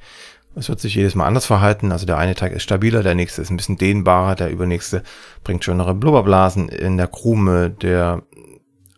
Es 0.55 0.69
wird 0.69 0.79
sich 0.79 0.95
jedes 0.95 1.13
Mal 1.13 1.25
anders 1.25 1.45
verhalten. 1.45 1.91
Also 1.91 2.05
der 2.05 2.17
eine 2.17 2.33
Teig 2.33 2.51
ist 2.51 2.63
stabiler, 2.63 3.03
der 3.03 3.15
nächste 3.15 3.41
ist 3.41 3.51
ein 3.51 3.57
bisschen 3.57 3.77
dehnbarer, 3.77 4.35
der 4.35 4.49
übernächste 4.49 5.03
bringt 5.43 5.63
schönere 5.63 5.93
Blubberblasen 5.93 6.69
in 6.69 6.97
der 6.97 7.07
Krume, 7.07 7.69
der 7.69 8.23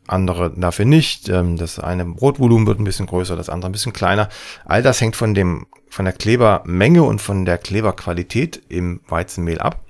andere 0.08 0.52
dafür 0.56 0.86
nicht. 0.86 1.30
Ähm, 1.30 1.58
das 1.58 1.80
eine 1.80 2.06
Brotvolumen 2.06 2.68
wird 2.68 2.80
ein 2.80 2.86
bisschen 2.86 3.08
größer, 3.08 3.36
das 3.36 3.50
andere 3.50 3.70
ein 3.70 3.74
bisschen 3.74 3.94
kleiner. 3.94 4.30
All 4.66 4.82
das 4.82 5.02
hängt 5.02 5.16
von 5.16 5.34
dem, 5.34 5.68
von 5.90 6.06
der 6.06 6.14
Klebermenge 6.14 7.04
und 7.04 7.22
von 7.22 7.46
der 7.46 7.58
Kleberqualität 7.58 8.62
im 8.70 9.02
Weizenmehl 9.08 9.60
ab. 9.60 9.84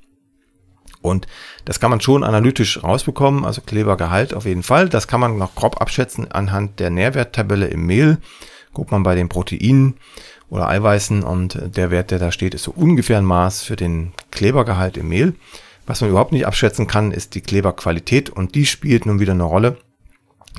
Und 1.02 1.28
das 1.66 1.80
kann 1.80 1.92
man 1.92 2.02
schon 2.02 2.24
analytisch 2.24 2.84
rausbekommen, 2.84 3.46
also 3.46 3.62
Klebergehalt 3.62 4.34
auf 4.34 4.46
jeden 4.46 4.64
Fall. 4.64 4.90
Das 4.90 5.08
kann 5.08 5.20
man 5.20 5.38
noch 5.38 5.56
grob 5.56 5.82
abschätzen 5.82 6.32
anhand 6.32 6.80
der 6.80 6.90
Nährwerttabelle 6.90 7.68
im 7.68 7.86
Mehl. 7.86 8.18
Guckt 8.74 8.92
man 8.92 9.04
bei 9.04 9.16
den 9.16 9.30
Proteinen 9.30 9.96
oder 10.50 10.68
Eiweißen 10.68 11.24
und 11.24 11.60
der 11.76 11.92
Wert, 11.92 12.12
der 12.12 12.20
da 12.20 12.32
steht, 12.32 12.54
ist 12.54 12.64
so 12.64 12.72
ungefähr 12.72 13.18
ein 13.18 13.26
Maß 13.26 13.64
für 13.64 13.76
den 13.76 14.14
Klebergehalt 14.32 14.98
im 14.98 15.10
Mehl. 15.10 15.36
Was 15.86 16.02
man 16.02 16.10
überhaupt 16.10 16.34
nicht 16.34 16.46
abschätzen 16.46 16.86
kann, 16.86 17.12
ist 17.12 17.34
die 17.34 17.42
Kleberqualität 17.42 18.30
und 18.30 18.56
die 18.56 18.66
spielt 18.66 19.06
nun 19.06 19.20
wieder 19.20 19.34
eine 19.34 19.44
Rolle. 19.44 19.78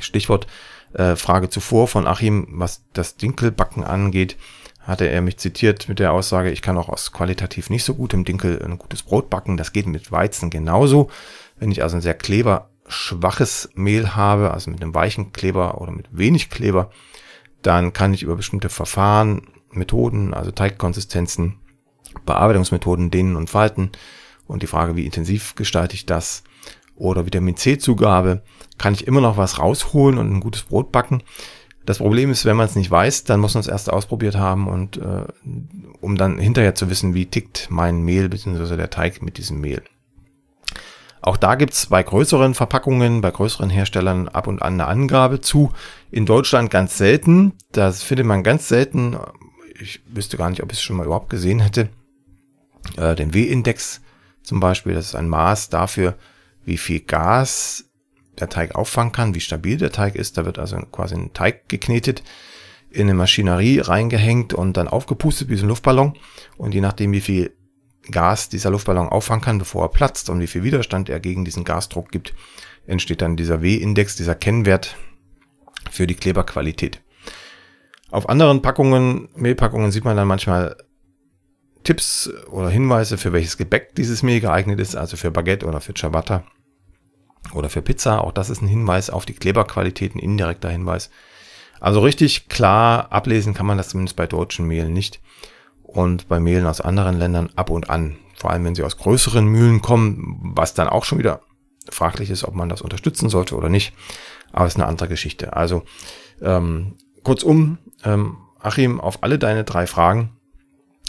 Stichwort 0.01 0.47
äh, 0.95 1.17
Frage 1.17 1.51
zuvor 1.51 1.87
von 1.87 2.07
Achim, 2.07 2.49
was 2.51 2.83
das 2.93 3.17
Dinkelbacken 3.17 3.85
angeht 3.85 4.37
hatte 4.91 5.09
er 5.09 5.23
mich 5.23 5.39
zitiert 5.39 5.89
mit 5.89 5.99
der 5.99 6.13
Aussage, 6.13 6.51
ich 6.51 6.63
kann 6.63 6.77
auch 6.77 6.89
aus 6.89 7.13
qualitativ 7.13 7.71
nicht 7.71 7.85
so 7.85 7.95
gutem 7.95 8.25
Dinkel 8.25 8.61
ein 8.63 8.77
gutes 8.77 9.03
Brot 9.03 9.31
backen. 9.31 9.57
Das 9.57 9.73
geht 9.73 9.87
mit 9.87 10.11
Weizen 10.13 10.51
genauso. 10.51 11.11
Wenn 11.59 11.71
ich 11.71 11.83
also 11.83 11.97
ein 11.97 12.03
sehr 12.03 12.15
kleberschwaches 12.15 13.71
Mehl 13.75 14.17
habe, 14.17 14.53
also 14.53 14.71
mit 14.71 14.83
einem 14.83 14.95
weichen 14.95 15.33
Kleber 15.33 15.81
oder 15.81 15.93
mit 15.93 16.09
wenig 16.11 16.51
Kleber, 16.51 16.91
dann 17.63 17.93
kann 17.93 18.13
ich 18.13 18.23
über 18.23 18.37
bestimmte 18.37 18.69
Verfahren, 18.69 19.49
Methoden, 19.71 20.35
also 20.35 20.51
Teigkonsistenzen, 20.51 21.61
Bearbeitungsmethoden 22.27 23.11
dehnen 23.11 23.37
und 23.37 23.49
falten 23.49 23.93
und 24.47 24.63
die 24.63 24.67
Frage, 24.67 24.97
wie 24.97 25.07
intensiv 25.07 25.55
gestalte 25.55 25.95
ich 25.95 26.07
das 26.07 26.43
oder 26.97 27.25
Vitamin 27.25 27.57
C-Zugabe, 27.57 28.43
kann 28.79 28.95
ich 28.95 29.07
immer 29.07 29.21
noch 29.21 29.37
was 29.37 29.59
rausholen 29.59 30.19
und 30.19 30.33
ein 30.33 30.41
gutes 30.41 30.65
Brot 30.65 30.91
backen. 30.91 31.23
Das 31.87 31.99
Problem 31.99 32.31
ist, 32.31 32.45
wenn 32.45 32.57
man 32.57 32.67
es 32.67 32.77
nicht 32.77 32.91
weiß, 32.91 33.25
dann 33.25 33.41
muss 33.41 33.55
man 33.55 33.63
es 33.63 33.67
erst 33.67 33.91
ausprobiert 33.91 34.37
haben 34.37 34.69
und 34.69 34.99
äh, 34.99 35.25
um 36.01 36.17
dann 36.17 36.39
hinterher 36.39 36.75
zu 36.75 36.91
wissen, 36.91 37.15
wie 37.15 37.27
tickt 37.27 37.69
mein 37.71 38.03
Mehl 38.03 38.29
bzw. 38.29 38.77
der 38.77 38.91
Teig 38.91 39.23
mit 39.23 39.39
diesem 39.39 39.61
Mehl. 39.61 39.83
Auch 41.23 41.37
da 41.37 41.55
gibt's 41.55 41.87
bei 41.87 42.03
größeren 42.03 42.55
Verpackungen, 42.55 43.21
bei 43.21 43.31
größeren 43.31 43.69
Herstellern 43.69 44.29
ab 44.29 44.47
und 44.47 44.63
an 44.63 44.75
eine 44.75 44.87
Angabe 44.87 45.41
zu. 45.41 45.73
In 46.11 46.25
Deutschland 46.25 46.71
ganz 46.71 46.97
selten. 46.97 47.53
Das 47.73 48.03
findet 48.03 48.27
man 48.27 48.43
ganz 48.43 48.69
selten. 48.69 49.19
Ich 49.79 50.01
wüsste 50.07 50.39
gar 50.39 50.49
nicht, 50.49 50.63
ob 50.63 50.73
ich 50.73 50.79
es 50.79 50.83
schon 50.83 50.97
mal 50.97 51.07
überhaupt 51.07 51.29
gesehen 51.29 51.61
hätte. 51.61 51.91
Äh, 52.97 53.15
den 53.15 53.35
W-Index 53.35 54.01
zum 54.43 54.61
Beispiel, 54.61 54.95
das 54.95 55.07
ist 55.07 55.15
ein 55.15 55.29
Maß 55.29 55.69
dafür, 55.69 56.15
wie 56.65 56.79
viel 56.79 57.01
Gas 57.01 57.90
der 58.41 58.49
Teig 58.49 58.75
auffangen 58.75 59.13
kann, 59.13 59.35
wie 59.35 59.41
stabil 59.41 59.77
der 59.77 59.93
Teig 59.93 60.15
ist. 60.15 60.37
Da 60.37 60.45
wird 60.45 60.59
also 60.59 60.77
quasi 60.93 61.15
ein 61.15 61.33
Teig 61.33 61.69
geknetet, 61.69 62.23
in 62.91 63.03
eine 63.03 63.15
Maschinerie 63.15 63.81
reingehängt 63.81 64.53
und 64.53 64.77
dann 64.77 64.89
aufgepustet 64.89 65.49
wie 65.49 65.57
so 65.57 65.65
ein 65.65 65.69
Luftballon. 65.69 66.15
Und 66.57 66.75
je 66.75 66.81
nachdem, 66.81 67.13
wie 67.13 67.21
viel 67.21 67.55
Gas 68.11 68.49
dieser 68.49 68.71
Luftballon 68.71 69.09
auffangen 69.09 69.45
kann, 69.45 69.59
bevor 69.59 69.85
er 69.85 69.91
platzt 69.91 70.31
und 70.31 70.41
wie 70.41 70.47
viel 70.47 70.65
Widerstand 70.65 71.09
er 71.09 71.21
gegen 71.21 71.45
diesen 71.45 71.65
Gasdruck 71.65 72.11
gibt, 72.11 72.35
entsteht 72.87 73.23
dann 73.23 73.37
dieser 73.37 73.63
W-Index, 73.63 74.17
dieser 74.17 74.35
Kennwert 74.35 74.97
für 75.91 76.07
die 76.07 76.15
Kleberqualität. 76.15 77.01
Auf 78.11 78.29
anderen 78.29 78.63
Packungen, 78.63 79.29
Mehlpackungen 79.37 79.93
sieht 79.93 80.05
man 80.05 80.17
dann 80.17 80.27
manchmal 80.27 80.77
Tipps 81.85 82.31
oder 82.51 82.69
Hinweise, 82.69 83.17
für 83.17 83.33
welches 83.33 83.57
Gebäck 83.57 83.95
dieses 83.95 84.23
Mehl 84.23 84.41
geeignet 84.41 84.81
ist, 84.81 84.97
also 84.97 85.17
für 85.17 85.31
Baguette 85.31 85.67
oder 85.67 85.81
für 85.81 85.95
Ciabatta 85.95 86.45
oder 87.53 87.71
für 87.71 87.83
Pizza. 87.83 88.23
Auch 88.23 88.33
das 88.33 88.51
ist 88.51 88.63
ein 88.63 88.69
Hinweis 88.69 89.11
auf 89.11 89.27
die 89.27 89.35
Kleberqualität, 89.35 90.15
ein 90.15 90.21
indirekter 90.21 90.71
Hinweis. 90.71 91.11
Also 91.81 92.01
richtig 92.01 92.49
klar 92.49 93.11
ablesen 93.11 93.55
kann 93.55 93.67
man 93.67 93.79
das 93.79 93.89
zumindest 93.91 94.17
bei 94.17 94.27
deutschen 94.27 94.67
Mehlen 94.67 94.93
nicht. 94.93 95.21
Und 95.83 96.29
bei 96.29 96.39
Mehlen 96.39 96.67
aus 96.67 96.81
anderen 96.81 97.19
Ländern 97.19 97.51
ab 97.57 97.71
und 97.71 97.91
an. 97.91 98.17
Vor 98.37 98.51
allem, 98.51 98.65
wenn 98.65 98.75
sie 98.75 98.85
aus 98.85 98.97
größeren 98.97 99.45
Mühlen 99.45 99.83
kommen, 99.83 100.53
was 100.55 100.75
dann 100.75 100.89
auch 100.89 101.05
schon 101.05 101.19
wieder 101.19 101.41
fraglich 101.91 102.31
ist, 102.31 102.45
ob 102.45 102.55
man 102.55 102.69
das 102.69 102.83
unterstützen 102.83 103.29
sollte 103.29 103.57
oder 103.57 103.69
nicht. 103.69 103.93
Aber 104.53 104.67
es 104.67 104.75
ist 104.75 104.81
eine 104.81 104.89
andere 104.89 105.09
Geschichte. 105.09 105.55
Also 105.55 105.83
ähm, 106.41 106.97
kurzum, 107.25 107.79
ähm, 108.05 108.37
Achim, 108.61 109.01
auf 109.01 109.23
alle 109.23 109.39
deine 109.39 109.65
drei 109.65 109.87
Fragen 109.87 110.31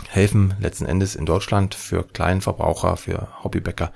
helfen 0.07 0.55
letzten 0.59 0.85
Endes 0.85 1.15
in 1.15 1.25
Deutschland 1.25 1.75
für 1.75 2.03
Kleinverbraucher, 2.03 2.97
für 2.97 3.27
Hobbybäcker 3.43 3.91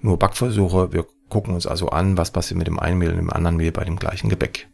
nur 0.00 0.18
Backversuche. 0.18 0.92
Wir 0.92 1.06
gucken 1.30 1.54
uns 1.54 1.66
also 1.66 1.88
an, 1.88 2.16
was 2.16 2.30
passiert 2.30 2.58
mit 2.58 2.66
dem 2.66 2.78
einen 2.78 2.98
Mehl 2.98 3.10
und 3.10 3.16
dem 3.16 3.30
anderen 3.30 3.56
Mehl 3.56 3.72
bei 3.72 3.84
dem 3.84 3.96
gleichen 3.96 4.28
Gebäck. 4.28 4.68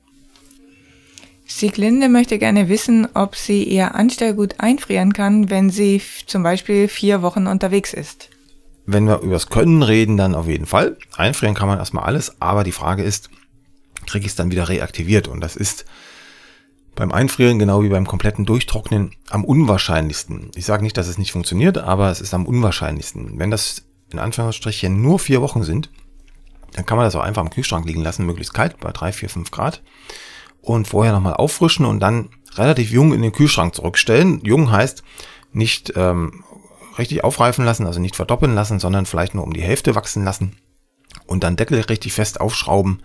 Sieglinde 1.47 2.09
möchte 2.09 2.39
gerne 2.39 2.69
wissen, 2.69 3.07
ob 3.15 3.37
sie 3.37 3.63
ihr 3.63 3.95
Anstellgut 3.95 4.57
einfrieren 4.59 5.13
kann, 5.13 5.49
wenn 5.49 5.71
sie 5.71 6.03
zum 6.27 6.43
Beispiel 6.43 6.89
vier 6.89 7.23
Wochen 7.23 7.47
unterwegs 7.47 7.95
ist. 7.95 8.31
Wenn 8.85 9.07
wir 9.07 9.21
übers 9.21 9.49
Können 9.49 9.83
reden, 9.83 10.17
dann 10.17 10.35
auf 10.35 10.49
jeden 10.49 10.67
Fall. 10.67 10.97
Einfrieren 11.17 11.55
kann 11.55 11.69
man 11.69 11.79
erstmal 11.79 12.05
alles, 12.05 12.41
aber 12.41 12.65
die 12.65 12.73
Frage 12.73 13.05
ist, 13.05 13.31
kriege 14.07 14.27
ich 14.27 14.33
es 14.33 14.37
dann 14.37 14.51
wieder 14.51 14.69
reaktiviert? 14.69 15.29
Und 15.29 15.41
das 15.41 15.55
ist 15.55 15.85
beim 16.97 17.13
Einfrieren 17.13 17.59
genau 17.59 17.83
wie 17.83 17.89
beim 17.89 18.07
kompletten 18.07 18.45
Durchtrocknen 18.45 19.13
am 19.29 19.45
unwahrscheinlichsten. 19.45 20.51
Ich 20.55 20.67
sage 20.67 20.83
nicht, 20.83 20.97
dass 20.97 21.09
es 21.09 21.19
nicht 21.19 21.33
funktioniert, 21.33 21.79
aber 21.79 22.11
es 22.11 22.21
ist 22.21 22.35
am 22.35 22.47
unwahrscheinlichsten. 22.47 23.39
Wenn 23.39 23.51
das 23.51 23.85
in 24.13 24.19
Anführungsstrichen 24.19 25.01
nur 25.01 25.19
vier 25.19 25.43
Wochen 25.43 25.63
sind, 25.63 25.91
dann 26.77 26.85
kann 26.85 26.99
man 26.99 27.07
das 27.07 27.17
auch 27.17 27.23
einfach 27.23 27.43
im 27.43 27.51
Kühlschrank 27.51 27.87
liegen 27.87 28.03
lassen, 28.03 28.27
möglichst 28.27 28.53
kalt, 28.53 28.79
bei 28.79 28.93
drei, 28.93 29.11
vier, 29.11 29.31
fünf 29.31 29.51
Grad. 29.51 29.83
Und 30.61 30.87
vorher 30.87 31.13
nochmal 31.13 31.35
auffrischen 31.35 31.87
und 31.87 32.01
dann 32.01 32.29
relativ 32.55 32.91
jung 32.91 33.15
in 33.15 33.23
den 33.23 33.33
Kühlschrank 33.33 33.75
zurückstellen. 33.75 34.41
Jung 34.45 34.71
heißt 34.71 35.03
nicht 35.53 35.95
ähm, 35.97 36.45
richtig 36.99 37.25
aufreifen 37.25 37.65
lassen, 37.65 37.87
also 37.87 37.99
nicht 37.99 38.17
verdoppeln 38.17 38.55
lassen, 38.55 38.79
sondern 38.79 39.07
vielleicht 39.07 39.35
nur 39.35 39.45
um 39.45 39.55
die 39.55 39.63
Hälfte 39.63 39.95
wachsen 39.95 40.25
lassen. 40.25 40.57
Und 41.27 41.45
dann 41.45 41.57
Deckel 41.57 41.81
richtig 41.81 42.13
fest 42.13 42.41
aufschrauben. 42.41 43.03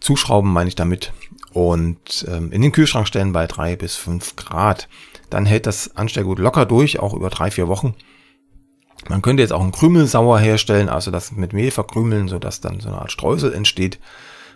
Zuschrauben 0.00 0.52
meine 0.52 0.68
ich 0.68 0.74
damit. 0.74 1.12
Und 1.52 2.26
ähm, 2.28 2.52
in 2.52 2.60
den 2.60 2.72
Kühlschrank 2.72 3.08
stellen 3.08 3.32
bei 3.32 3.46
drei 3.46 3.76
bis 3.76 3.96
fünf 3.96 4.36
Grad. 4.36 4.88
Dann 5.30 5.46
hält 5.46 5.66
das 5.66 5.96
Anstellgut 5.96 6.38
locker 6.38 6.66
durch, 6.66 6.98
auch 6.98 7.14
über 7.14 7.30
drei, 7.30 7.50
vier 7.50 7.68
Wochen. 7.68 7.94
Man 9.08 9.22
könnte 9.22 9.42
jetzt 9.42 9.52
auch 9.52 9.60
einen 9.60 9.72
Krümelsauer 9.72 10.38
herstellen, 10.38 10.88
also 10.88 11.10
das 11.10 11.32
mit 11.32 11.52
Mehl 11.52 11.70
verkrümeln, 11.70 12.28
sodass 12.28 12.60
dann 12.60 12.80
so 12.80 12.88
eine 12.88 12.98
Art 12.98 13.12
Streusel 13.12 13.52
entsteht 13.52 13.98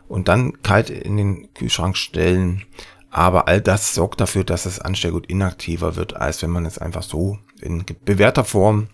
und 0.09 0.29
dann 0.29 0.63
kalt 0.63 0.91
in 0.91 1.17
den 1.17 1.55
Kühlschrank 1.55 1.97
stellen. 1.97 2.65
Aber 3.11 3.49
all 3.49 3.61
das 3.61 3.95
sorgt 3.95 4.21
dafür, 4.21 4.45
dass 4.45 4.65
das 4.65 4.81
Anstellgut 4.81 5.27
inaktiver 5.27 5.97
wird, 5.97 6.17
als 6.17 6.43
wenn 6.43 6.51
man 6.51 6.67
es 6.67 6.79
einfach 6.79 7.03
so 7.03 7.39
in 7.61 7.85
bewährter 8.05 8.45
Form 8.45 8.89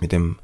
mit 0.00 0.12
dem 0.12 0.38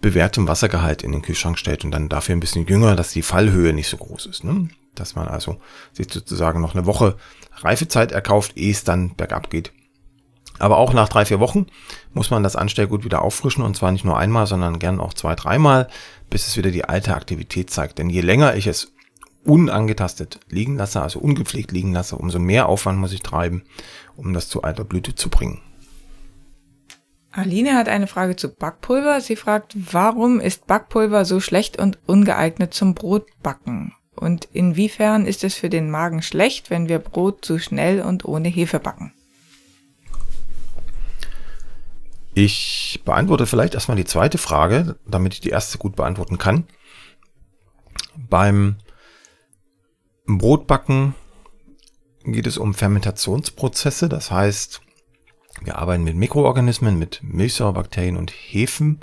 bewährtem 0.00 0.48
Wassergehalt 0.48 1.02
in 1.02 1.12
den 1.12 1.22
Kühlschrank 1.22 1.58
stellt 1.58 1.84
und 1.84 1.92
dann 1.92 2.08
dafür 2.08 2.34
ein 2.34 2.40
bisschen 2.40 2.66
jünger, 2.66 2.96
dass 2.96 3.12
die 3.12 3.22
Fallhöhe 3.22 3.72
nicht 3.72 3.88
so 3.88 3.96
groß 3.96 4.26
ist. 4.26 4.44
Ne? 4.44 4.68
Dass 4.94 5.14
man 5.14 5.28
also 5.28 5.58
sich 5.92 6.08
sozusagen 6.10 6.60
noch 6.60 6.74
eine 6.74 6.86
Woche 6.86 7.16
Reifezeit 7.56 8.12
erkauft, 8.12 8.56
ehe 8.56 8.72
es 8.72 8.84
dann 8.84 9.14
bergab 9.14 9.48
geht. 9.48 9.72
Aber 10.62 10.78
auch 10.78 10.92
nach 10.92 11.08
drei, 11.08 11.24
vier 11.24 11.40
Wochen 11.40 11.66
muss 12.14 12.30
man 12.30 12.44
das 12.44 12.54
Anstellgut 12.54 13.04
wieder 13.04 13.22
auffrischen 13.22 13.64
und 13.64 13.76
zwar 13.76 13.90
nicht 13.90 14.04
nur 14.04 14.16
einmal, 14.16 14.46
sondern 14.46 14.78
gern 14.78 15.00
auch 15.00 15.12
zwei, 15.12 15.34
dreimal, 15.34 15.88
bis 16.30 16.46
es 16.46 16.56
wieder 16.56 16.70
die 16.70 16.84
alte 16.84 17.16
Aktivität 17.16 17.68
zeigt. 17.68 17.98
Denn 17.98 18.08
je 18.08 18.20
länger 18.20 18.54
ich 18.54 18.68
es 18.68 18.92
unangetastet 19.44 20.38
liegen 20.48 20.76
lasse, 20.76 21.02
also 21.02 21.18
ungepflegt 21.18 21.72
liegen 21.72 21.92
lasse, 21.92 22.14
umso 22.14 22.38
mehr 22.38 22.68
Aufwand 22.68 23.00
muss 23.00 23.12
ich 23.12 23.22
treiben, 23.22 23.64
um 24.14 24.32
das 24.34 24.48
zu 24.48 24.62
alter 24.62 24.84
Blüte 24.84 25.16
zu 25.16 25.30
bringen. 25.30 25.60
Aline 27.32 27.74
hat 27.74 27.88
eine 27.88 28.06
Frage 28.06 28.36
zu 28.36 28.48
Backpulver. 28.48 29.20
Sie 29.20 29.34
fragt, 29.34 29.74
warum 29.92 30.38
ist 30.38 30.68
Backpulver 30.68 31.24
so 31.24 31.40
schlecht 31.40 31.76
und 31.76 31.98
ungeeignet 32.06 32.72
zum 32.72 32.94
Brotbacken? 32.94 33.94
Und 34.14 34.44
inwiefern 34.52 35.26
ist 35.26 35.42
es 35.42 35.56
für 35.56 35.70
den 35.70 35.90
Magen 35.90 36.22
schlecht, 36.22 36.70
wenn 36.70 36.88
wir 36.88 37.00
Brot 37.00 37.44
zu 37.44 37.58
schnell 37.58 38.00
und 38.02 38.24
ohne 38.24 38.48
Hefe 38.48 38.78
backen? 38.78 39.12
Ich 42.34 43.02
beantworte 43.04 43.46
vielleicht 43.46 43.74
erstmal 43.74 43.96
die 43.96 44.04
zweite 44.04 44.38
Frage, 44.38 44.96
damit 45.06 45.34
ich 45.34 45.40
die 45.40 45.50
erste 45.50 45.78
gut 45.78 45.96
beantworten 45.96 46.38
kann. 46.38 46.64
Beim 48.16 48.76
Brotbacken 50.26 51.14
geht 52.24 52.46
es 52.46 52.56
um 52.56 52.74
Fermentationsprozesse, 52.74 54.08
das 54.08 54.30
heißt, 54.30 54.80
wir 55.62 55.76
arbeiten 55.76 56.04
mit 56.04 56.16
Mikroorganismen, 56.16 56.98
mit 56.98 57.20
Milchsäurebakterien 57.22 58.16
und 58.16 58.30
Hefen, 58.30 59.00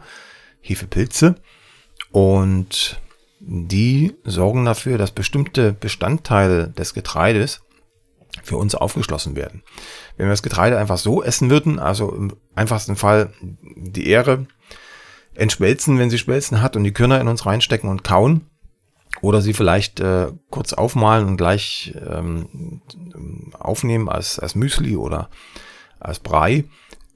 Hefepilze 0.61 1.35
und 2.11 2.99
die 3.39 4.15
sorgen 4.23 4.65
dafür, 4.65 4.97
dass 4.97 5.11
bestimmte 5.11 5.71
Bestandteile 5.71 6.69
des 6.69 6.93
Getreides 6.93 7.61
für 8.43 8.57
uns 8.57 8.75
aufgeschlossen 8.75 9.35
werden. 9.35 9.63
Wenn 10.19 10.27
wir 10.27 10.33
das 10.33 10.43
Getreide 10.43 10.77
einfach 10.77 10.97
so 10.97 11.23
essen 11.23 11.49
würden, 11.49 11.79
also 11.79 12.13
im 12.13 12.35
einfachsten 12.53 12.97
Fall 12.97 13.31
die 13.41 14.09
Ähre 14.09 14.47
entschmelzen, 15.33 15.97
wenn 15.97 16.09
sie 16.09 16.17
Schmelzen 16.17 16.61
hat 16.61 16.75
und 16.75 16.83
die 16.83 16.91
Körner 16.91 17.21
in 17.21 17.29
uns 17.29 17.45
reinstecken 17.45 17.89
und 17.89 18.03
kauen, 18.03 18.41
oder 19.21 19.41
sie 19.41 19.53
vielleicht 19.53 20.01
äh, 20.01 20.27
kurz 20.49 20.73
aufmalen 20.73 21.25
und 21.25 21.37
gleich 21.37 21.95
ähm, 22.05 22.81
aufnehmen 23.57 24.09
als, 24.09 24.39
als 24.39 24.55
Müsli 24.55 24.97
oder 24.97 25.29
als 26.01 26.19
Brei, 26.19 26.65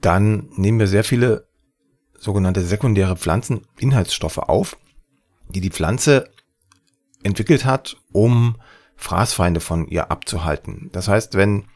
dann 0.00 0.48
nehmen 0.56 0.78
wir 0.78 0.86
sehr 0.86 1.04
viele 1.04 1.46
sogenannte 2.18 2.62
sekundäre 2.62 3.16
Pflanzeninhaltsstoffe 3.16 4.38
auf, 4.38 4.78
die 5.50 5.60
die 5.60 5.70
Pflanze 5.70 6.30
entwickelt 7.22 7.66
hat, 7.66 7.98
um 8.12 8.56
Fraßfeinde 8.96 9.60
von 9.60 9.86
ihr 9.88 10.10
abzuhalten. 10.10 10.88
Das 10.92 11.06
heißt, 11.06 11.34
wenn 11.34 11.66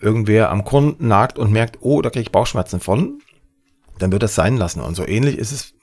irgendwer 0.00 0.50
am 0.50 0.64
Korn 0.64 0.96
nagt 0.98 1.38
und 1.38 1.52
merkt, 1.52 1.78
oh, 1.80 2.02
da 2.02 2.10
kriege 2.10 2.22
ich 2.22 2.32
Bauchschmerzen 2.32 2.80
von, 2.80 3.20
dann 3.98 4.12
wird 4.12 4.22
das 4.22 4.34
sein 4.34 4.56
lassen. 4.56 4.80
Und 4.80 4.94
so 4.94 5.06
ähnlich 5.06 5.38
ist 5.38 5.52
es 5.52 5.74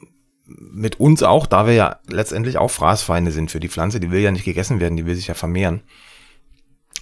mit 0.48 1.00
uns 1.00 1.24
auch, 1.24 1.48
da 1.48 1.66
wir 1.66 1.74
ja 1.74 2.00
letztendlich 2.08 2.58
auch 2.58 2.70
Fraßfeinde 2.70 3.32
sind 3.32 3.52
für 3.52 3.60
die 3.60 3.70
Pflanze, 3.70 4.00
die 4.00 4.12
will 4.12 4.22
ja 4.22 4.32
nicht 4.32 4.46
gegessen 4.46 4.80
werden, 4.80 4.96
die 4.96 5.06
will 5.06 5.16
sich 5.16 5.28
ja 5.28 5.34
vermehren. 5.34 5.82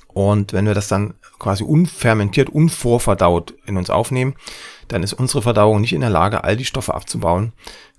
Und 0.07 0.53
wenn 0.53 0.67
wir 0.67 0.75
das 0.75 0.87
dann 0.87 1.15
quasi 1.39 1.63
unfermentiert, 1.63 2.49
unvorverdaut 2.49 3.55
in 3.65 3.77
uns 3.77 3.89
aufnehmen, 3.89 4.35
dann 4.87 5.03
ist 5.03 5.13
unsere 5.13 5.41
Verdauung 5.41 5.81
nicht 5.81 5.93
in 5.93 6.01
der 6.01 6.09
Lage, 6.09 6.43
all 6.43 6.55
die 6.55 6.65
Stoffe 6.65 6.93
abzubauen, 6.93 7.53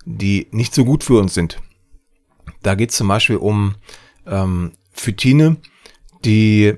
die 0.05 0.47
nicht 0.51 0.73
so 0.73 0.85
gut 0.85 1.03
für 1.03 1.19
uns 1.19 1.33
sind. 1.33 1.61
Da 2.63 2.75
geht 2.75 2.91
es 2.91 2.97
zum 2.97 3.07
Beispiel 3.07 3.37
um 3.37 3.75
ähm, 4.25 4.71
Phytine, 4.91 5.57
die 6.23 6.75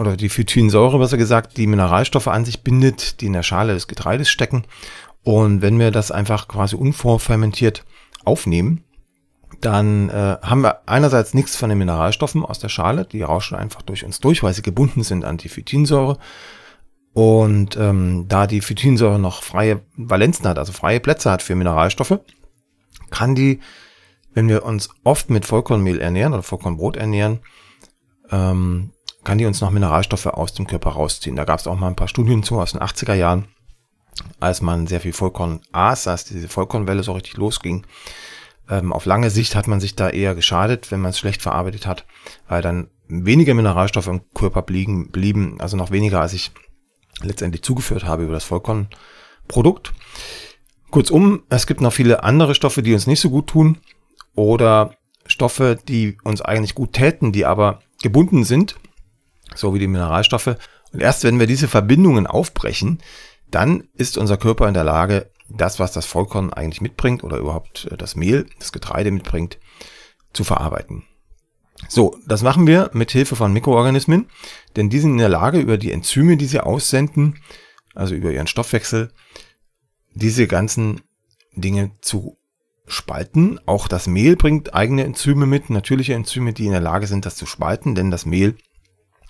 oder 0.00 0.16
die 0.16 0.28
Phytinsäure, 0.28 0.98
besser 0.98 1.16
gesagt, 1.16 1.56
die 1.56 1.66
Mineralstoffe 1.66 2.28
an 2.28 2.44
sich 2.44 2.62
bindet, 2.62 3.20
die 3.20 3.26
in 3.26 3.34
der 3.34 3.42
Schale 3.42 3.74
des 3.74 3.86
Getreides 3.86 4.30
stecken. 4.30 4.64
Und 5.22 5.62
wenn 5.62 5.78
wir 5.78 5.90
das 5.90 6.10
einfach 6.10 6.48
quasi 6.48 6.76
unvorfermentiert 6.76 7.84
aufnehmen, 8.24 8.84
dann 9.60 10.08
äh, 10.08 10.38
haben 10.42 10.62
wir 10.62 10.88
einerseits 10.88 11.34
nichts 11.34 11.56
von 11.56 11.68
den 11.68 11.78
Mineralstoffen 11.78 12.44
aus 12.44 12.58
der 12.58 12.68
Schale, 12.68 13.04
die 13.04 13.22
rauschen 13.22 13.56
einfach 13.56 13.82
durch 13.82 14.04
uns 14.04 14.20
durch, 14.20 14.42
weil 14.42 14.54
sie 14.54 14.62
gebunden 14.62 15.02
sind 15.02 15.24
an 15.24 15.36
die 15.36 15.48
Phytinsäure. 15.48 16.18
Und 17.12 17.76
ähm, 17.76 18.26
da 18.28 18.46
die 18.46 18.60
Phytinsäure 18.60 19.18
noch 19.18 19.42
freie 19.42 19.82
Valenzen 19.96 20.46
hat, 20.46 20.58
also 20.58 20.72
freie 20.72 21.00
Plätze 21.00 21.30
hat 21.30 21.42
für 21.42 21.56
Mineralstoffe, 21.56 22.20
kann 23.10 23.34
die, 23.34 23.60
wenn 24.32 24.48
wir 24.48 24.64
uns 24.64 24.88
oft 25.04 25.28
mit 25.28 25.44
Vollkornmehl 25.44 26.00
ernähren 26.00 26.32
oder 26.32 26.44
Vollkornbrot 26.44 26.96
ernähren, 26.96 27.40
ähm, 28.30 28.92
kann 29.24 29.38
die 29.38 29.46
uns 29.46 29.60
noch 29.60 29.70
Mineralstoffe 29.70 30.26
aus 30.26 30.54
dem 30.54 30.66
Körper 30.66 30.90
rausziehen. 30.90 31.36
Da 31.36 31.44
gab 31.44 31.60
es 31.60 31.66
auch 31.66 31.78
mal 31.78 31.88
ein 31.88 31.96
paar 31.96 32.08
Studien 32.08 32.42
zu 32.42 32.58
aus 32.58 32.72
den 32.72 32.80
80er 32.80 33.14
Jahren, 33.14 33.46
als 34.38 34.60
man 34.62 34.86
sehr 34.86 35.00
viel 35.00 35.12
Vollkorn 35.12 35.60
aß, 35.72 36.08
als 36.08 36.24
diese 36.24 36.48
Vollkornwelle 36.48 37.02
so 37.02 37.12
richtig 37.12 37.36
losging. 37.36 37.86
Ähm, 38.68 38.92
auf 38.92 39.04
lange 39.04 39.30
Sicht 39.30 39.54
hat 39.54 39.66
man 39.66 39.80
sich 39.80 39.96
da 39.96 40.08
eher 40.08 40.34
geschadet, 40.34 40.90
wenn 40.90 41.00
man 41.00 41.10
es 41.10 41.18
schlecht 41.18 41.42
verarbeitet 41.42 41.86
hat, 41.86 42.06
weil 42.48 42.62
dann 42.62 42.88
weniger 43.08 43.54
Mineralstoffe 43.54 44.06
im 44.06 44.22
Körper 44.32 44.62
blieben, 44.62 45.10
blieben, 45.10 45.60
also 45.60 45.76
noch 45.76 45.90
weniger, 45.90 46.20
als 46.20 46.32
ich 46.32 46.52
letztendlich 47.22 47.62
zugeführt 47.62 48.04
habe 48.04 48.24
über 48.24 48.32
das 48.32 48.44
Vollkornprodukt. 48.44 49.92
Kurzum, 50.90 51.42
es 51.48 51.66
gibt 51.66 51.80
noch 51.80 51.92
viele 51.92 52.22
andere 52.22 52.54
Stoffe, 52.54 52.82
die 52.82 52.94
uns 52.94 53.06
nicht 53.06 53.20
so 53.20 53.30
gut 53.30 53.48
tun 53.48 53.78
oder 54.34 54.94
Stoffe, 55.26 55.78
die 55.86 56.16
uns 56.24 56.40
eigentlich 56.40 56.74
gut 56.74 56.92
täten, 56.92 57.32
die 57.32 57.46
aber 57.46 57.80
gebunden 58.02 58.44
sind, 58.44 58.76
so 59.54 59.74
wie 59.74 59.78
die 59.78 59.88
Mineralstoffe. 59.88 60.56
Und 60.92 61.00
erst 61.00 61.24
wenn 61.24 61.38
wir 61.38 61.46
diese 61.46 61.68
Verbindungen 61.68 62.26
aufbrechen, 62.26 63.00
dann 63.50 63.84
ist 63.94 64.18
unser 64.18 64.36
Körper 64.36 64.68
in 64.68 64.74
der 64.74 64.84
Lage, 64.84 65.30
das, 65.48 65.78
was 65.78 65.92
das 65.92 66.06
Vollkorn 66.06 66.52
eigentlich 66.52 66.80
mitbringt 66.80 67.24
oder 67.24 67.38
überhaupt 67.38 67.88
äh, 67.90 67.96
das 67.96 68.16
Mehl, 68.16 68.46
das 68.58 68.72
Getreide 68.72 69.10
mitbringt, 69.10 69.58
zu 70.32 70.44
verarbeiten. 70.44 71.04
So, 71.88 72.16
das 72.26 72.42
machen 72.42 72.66
wir 72.66 72.90
mit 72.92 73.10
Hilfe 73.10 73.36
von 73.36 73.52
Mikroorganismen, 73.52 74.28
denn 74.76 74.90
die 74.90 75.00
sind 75.00 75.12
in 75.12 75.18
der 75.18 75.28
Lage, 75.28 75.58
über 75.58 75.78
die 75.78 75.92
Enzyme, 75.92 76.36
die 76.36 76.46
sie 76.46 76.60
aussenden, 76.60 77.38
also 77.94 78.14
über 78.14 78.30
ihren 78.30 78.46
Stoffwechsel, 78.46 79.12
diese 80.12 80.46
ganzen 80.46 81.00
Dinge 81.54 81.92
zu 82.00 82.36
spalten. 82.86 83.58
Auch 83.66 83.88
das 83.88 84.06
Mehl 84.06 84.36
bringt 84.36 84.74
eigene 84.74 85.04
Enzyme 85.04 85.46
mit, 85.46 85.70
natürliche 85.70 86.14
Enzyme, 86.14 86.52
die 86.52 86.66
in 86.66 86.72
der 86.72 86.80
Lage 86.80 87.06
sind, 87.06 87.24
das 87.24 87.36
zu 87.36 87.46
spalten, 87.46 87.94
denn 87.94 88.10
das 88.10 88.26
Mehl 88.26 88.56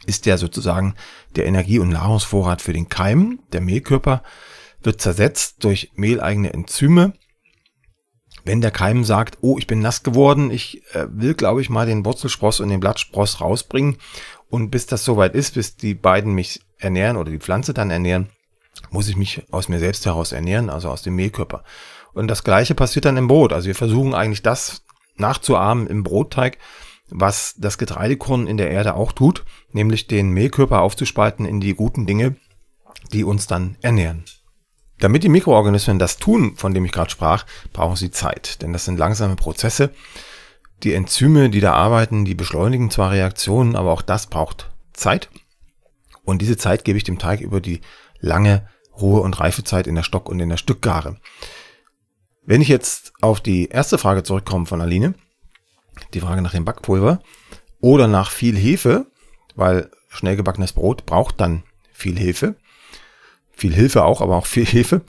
ist 0.07 0.27
ja 0.27 0.37
sozusagen 0.37 0.95
der 1.37 1.47
Energie- 1.47 1.79
und 1.79 1.91
Nahrungsvorrat 1.91 2.63
für 2.63 2.73
den 2.73 2.89
Keim. 2.89 3.41
Der 3.53 3.61
Mehlkörper 3.61 4.23
wird 4.83 5.01
zersetzt 5.01 5.63
durch 5.65 5.91
mehleigene 5.95 6.53
Enzyme. 6.53 7.13
Wenn 8.45 8.63
der 8.63 8.71
Keim 8.71 9.05
sagt, 9.05 9.39
oh, 9.43 9.59
ich 9.59 9.67
bin 9.67 9.81
nass 9.81 10.03
geworden, 10.03 10.51
ich 10.51 10.83
äh, 10.95 11.07
will, 11.11 11.35
glaube 11.35 11.61
ich, 11.61 11.69
mal 11.69 11.87
den 11.87 12.05
Wurzelspross 12.05 12.61
und 12.61 12.71
den 12.71 12.81
Blattspross 12.81 13.41
rausbringen. 13.41 13.99
Und 14.49 14.71
bis 14.71 14.87
das 14.87 15.05
soweit 15.05 15.35
ist, 15.35 15.55
bis 15.55 15.77
die 15.77 15.95
beiden 15.95 16.33
mich 16.33 16.61
ernähren 16.79 17.17
oder 17.17 17.31
die 17.31 17.39
Pflanze 17.39 17.75
dann 17.75 17.91
ernähren, 17.91 18.31
muss 18.91 19.09
ich 19.09 19.17
mich 19.17 19.43
aus 19.51 19.69
mir 19.69 19.79
selbst 19.79 20.07
heraus 20.07 20.33
ernähren, 20.33 20.71
also 20.71 20.89
aus 20.89 21.03
dem 21.03 21.17
Mehlkörper. 21.17 21.63
Und 22.13 22.29
das 22.29 22.43
gleiche 22.43 22.75
passiert 22.75 23.05
dann 23.05 23.17
im 23.17 23.29
Brot. 23.29 23.53
Also 23.53 23.67
wir 23.67 23.75
versuchen 23.75 24.15
eigentlich 24.15 24.43
das 24.43 24.83
nachzuahmen 25.17 25.87
im 25.87 26.03
Brotteig, 26.03 26.59
was 27.11 27.55
das 27.59 27.79
Getreidekorn 27.79 28.47
in 28.47 28.57
der 28.57 28.71
Erde 28.71 28.95
auch 28.95 29.13
tut, 29.13 29.45
nämlich 29.73 30.07
den 30.07 30.31
Mehlkörper 30.31 30.81
aufzuspalten 30.81 31.47
in 31.47 31.61
die 31.61 31.75
guten 31.75 32.07
Dinge, 32.07 32.37
die 33.13 33.25
uns 33.25 33.47
dann 33.47 33.77
ernähren. 33.83 34.25
Damit 34.99 35.25
die 35.25 35.29
Mikroorganismen 35.29 35.99
das 35.99 36.19
tun, 36.19 36.57
von 36.57 36.75
dem 36.75 36.85
ich 36.85 36.93
gerade 36.93 37.11
sprach, 37.11 37.47
brauchen 37.73 37.97
sie 37.97 38.11
Zeit, 38.11 38.63
denn 38.63 38.73
das 38.73 38.85
sind 38.85 38.99
langsame 38.99 39.37
Prozesse. 39.37 39.91
Die 40.83 40.95
Enzyme, 40.95 41.51
die 41.51 41.61
da 41.61 41.73
arbeiten, 41.73 42.25
die 42.25 42.35
beschleunigen 42.35 42.91
zwar 42.91 43.11
Reaktionen, 43.11 43.77
aber 43.77 43.93
auch 43.93 44.03
das 44.03 44.27
braucht 44.27 44.71
Zeit. 44.93 45.31
Und 46.25 46.43
diese 46.43 46.57
Zeit 46.57 46.85
gebe 46.85 46.99
ich 46.99 47.05
dem 47.05 47.19
Teig 47.19 47.41
über 47.41 47.61
die 47.61 47.81
lange 48.21 48.69
Ruhe- 49.01 49.23
und 49.23 49.41
Reifezeit 49.41 49.87
in 49.87 49.95
der 49.95 50.03
Stock- 50.03 50.29
und 50.29 50.41
in 50.41 50.51
der 50.51 50.59
Stückgare. 50.59 51.17
Wenn 52.45 52.61
ich 52.61 52.69
jetzt 52.69 53.13
auf 53.21 53.41
die 53.41 53.69
erste 53.69 53.99
Frage 53.99 54.23
zurückkomme 54.23 54.67
von 54.67 54.81
Aline, 54.81 55.15
die 56.15 56.21
Frage 56.21 56.43
nach 56.43 56.53
dem 56.53 56.65
Backpulver 56.65 57.21
oder 57.81 58.07
nach 58.07 58.31
viel 58.31 58.57
Hefe, 58.57 59.07
weil 59.55 59.91
schnell 60.09 60.37
gebackenes 60.37 60.73
Brot 60.73 61.07
braucht 61.07 61.41
dann 61.41 61.63
viel 61.93 62.19
Hefe, 62.19 62.57
viel 63.53 63.75
Hilfe 63.75 64.05
auch, 64.05 64.21
aber 64.21 64.37
auch 64.37 64.47
viel 64.47 64.67
Hefe, 64.67 65.03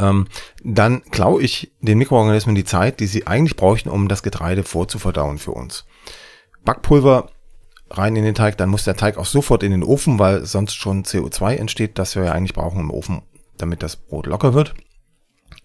ähm, 0.00 0.26
dann 0.64 1.02
klaue 1.10 1.42
ich 1.42 1.72
den 1.80 1.98
Mikroorganismen 1.98 2.54
die 2.54 2.64
Zeit, 2.64 3.00
die 3.00 3.06
sie 3.06 3.26
eigentlich 3.26 3.56
bräuchten, 3.56 3.90
um 3.90 4.08
das 4.08 4.22
Getreide 4.22 4.64
vorzuverdauen 4.64 5.38
für 5.38 5.52
uns. 5.52 5.84
Backpulver 6.64 7.30
rein 7.90 8.16
in 8.16 8.24
den 8.24 8.34
Teig, 8.34 8.56
dann 8.56 8.70
muss 8.70 8.84
der 8.84 8.96
Teig 8.96 9.18
auch 9.18 9.26
sofort 9.26 9.62
in 9.62 9.72
den 9.72 9.82
Ofen, 9.82 10.18
weil 10.18 10.44
sonst 10.46 10.74
schon 10.74 11.04
CO2 11.04 11.56
entsteht, 11.56 11.98
das 11.98 12.16
wir 12.16 12.24
ja 12.24 12.32
eigentlich 12.32 12.54
brauchen 12.54 12.80
im 12.80 12.90
Ofen, 12.90 13.22
damit 13.58 13.82
das 13.82 13.96
Brot 13.96 14.26
locker 14.26 14.54
wird. 14.54 14.74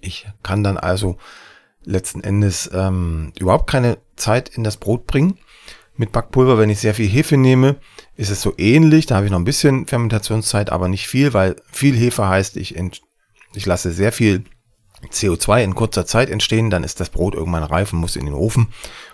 Ich 0.02 0.28
kann 0.44 0.64
dann 0.64 0.78
also 0.78 1.18
letzten 1.86 2.22
Endes 2.22 2.70
ähm, 2.74 3.32
überhaupt 3.40 3.70
keine 3.70 3.98
Zeit 4.16 4.50
in 4.50 4.64
das 4.64 4.78
Brot 4.78 5.08
bringen. 5.08 5.38
Mit 5.98 6.12
Backpulver, 6.12 6.58
wenn 6.58 6.70
ich 6.70 6.80
sehr 6.80 6.94
viel 6.94 7.08
Hefe 7.08 7.38
nehme, 7.38 7.78
ist 8.16 8.30
es 8.30 8.42
so 8.42 8.54
ähnlich. 8.58 9.06
Da 9.06 9.16
habe 9.16 9.26
ich 9.26 9.32
noch 9.32 9.40
ein 9.40 9.46
bisschen 9.46 9.88
Fermentationszeit, 9.88 10.72
aber 10.72 10.90
nicht 10.90 11.08
viel, 11.08 11.34
weil 11.34 11.56
viel 11.72 11.96
Hefe 11.96 12.28
heißt, 12.28 12.58
ich, 12.58 12.76
ich 13.54 13.66
lasse 13.66 13.92
sehr 13.92 14.12
viel 14.12 14.44
CO2 15.12 15.64
in 15.64 15.76
kurzer 15.76 16.06
Zeit 16.06 16.30
entstehen, 16.30 16.70
dann 16.70 16.84
ist 16.84 17.00
das 17.00 17.10
Brot 17.10 17.36
irgendwann 17.36 17.64
reif 17.64 17.94
und 17.94 18.00
muss 18.00 18.16
in 18.16 18.26
den 18.26 18.34
Ofen. 18.34 18.68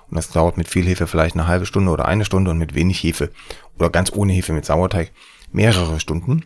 Und 0.09 0.15
das 0.15 0.29
dauert 0.29 0.57
mit 0.57 0.67
viel 0.67 0.85
Hefe 0.85 1.07
vielleicht 1.07 1.35
eine 1.35 1.47
halbe 1.47 1.65
Stunde 1.65 1.91
oder 1.91 2.05
eine 2.05 2.25
Stunde 2.25 2.51
und 2.51 2.57
mit 2.57 2.75
wenig 2.75 3.01
Hefe 3.03 3.31
oder 3.77 3.89
ganz 3.89 4.11
ohne 4.11 4.33
Hefe 4.33 4.53
mit 4.53 4.65
Sauerteig 4.65 5.11
mehrere 5.51 5.99
Stunden. 5.99 6.45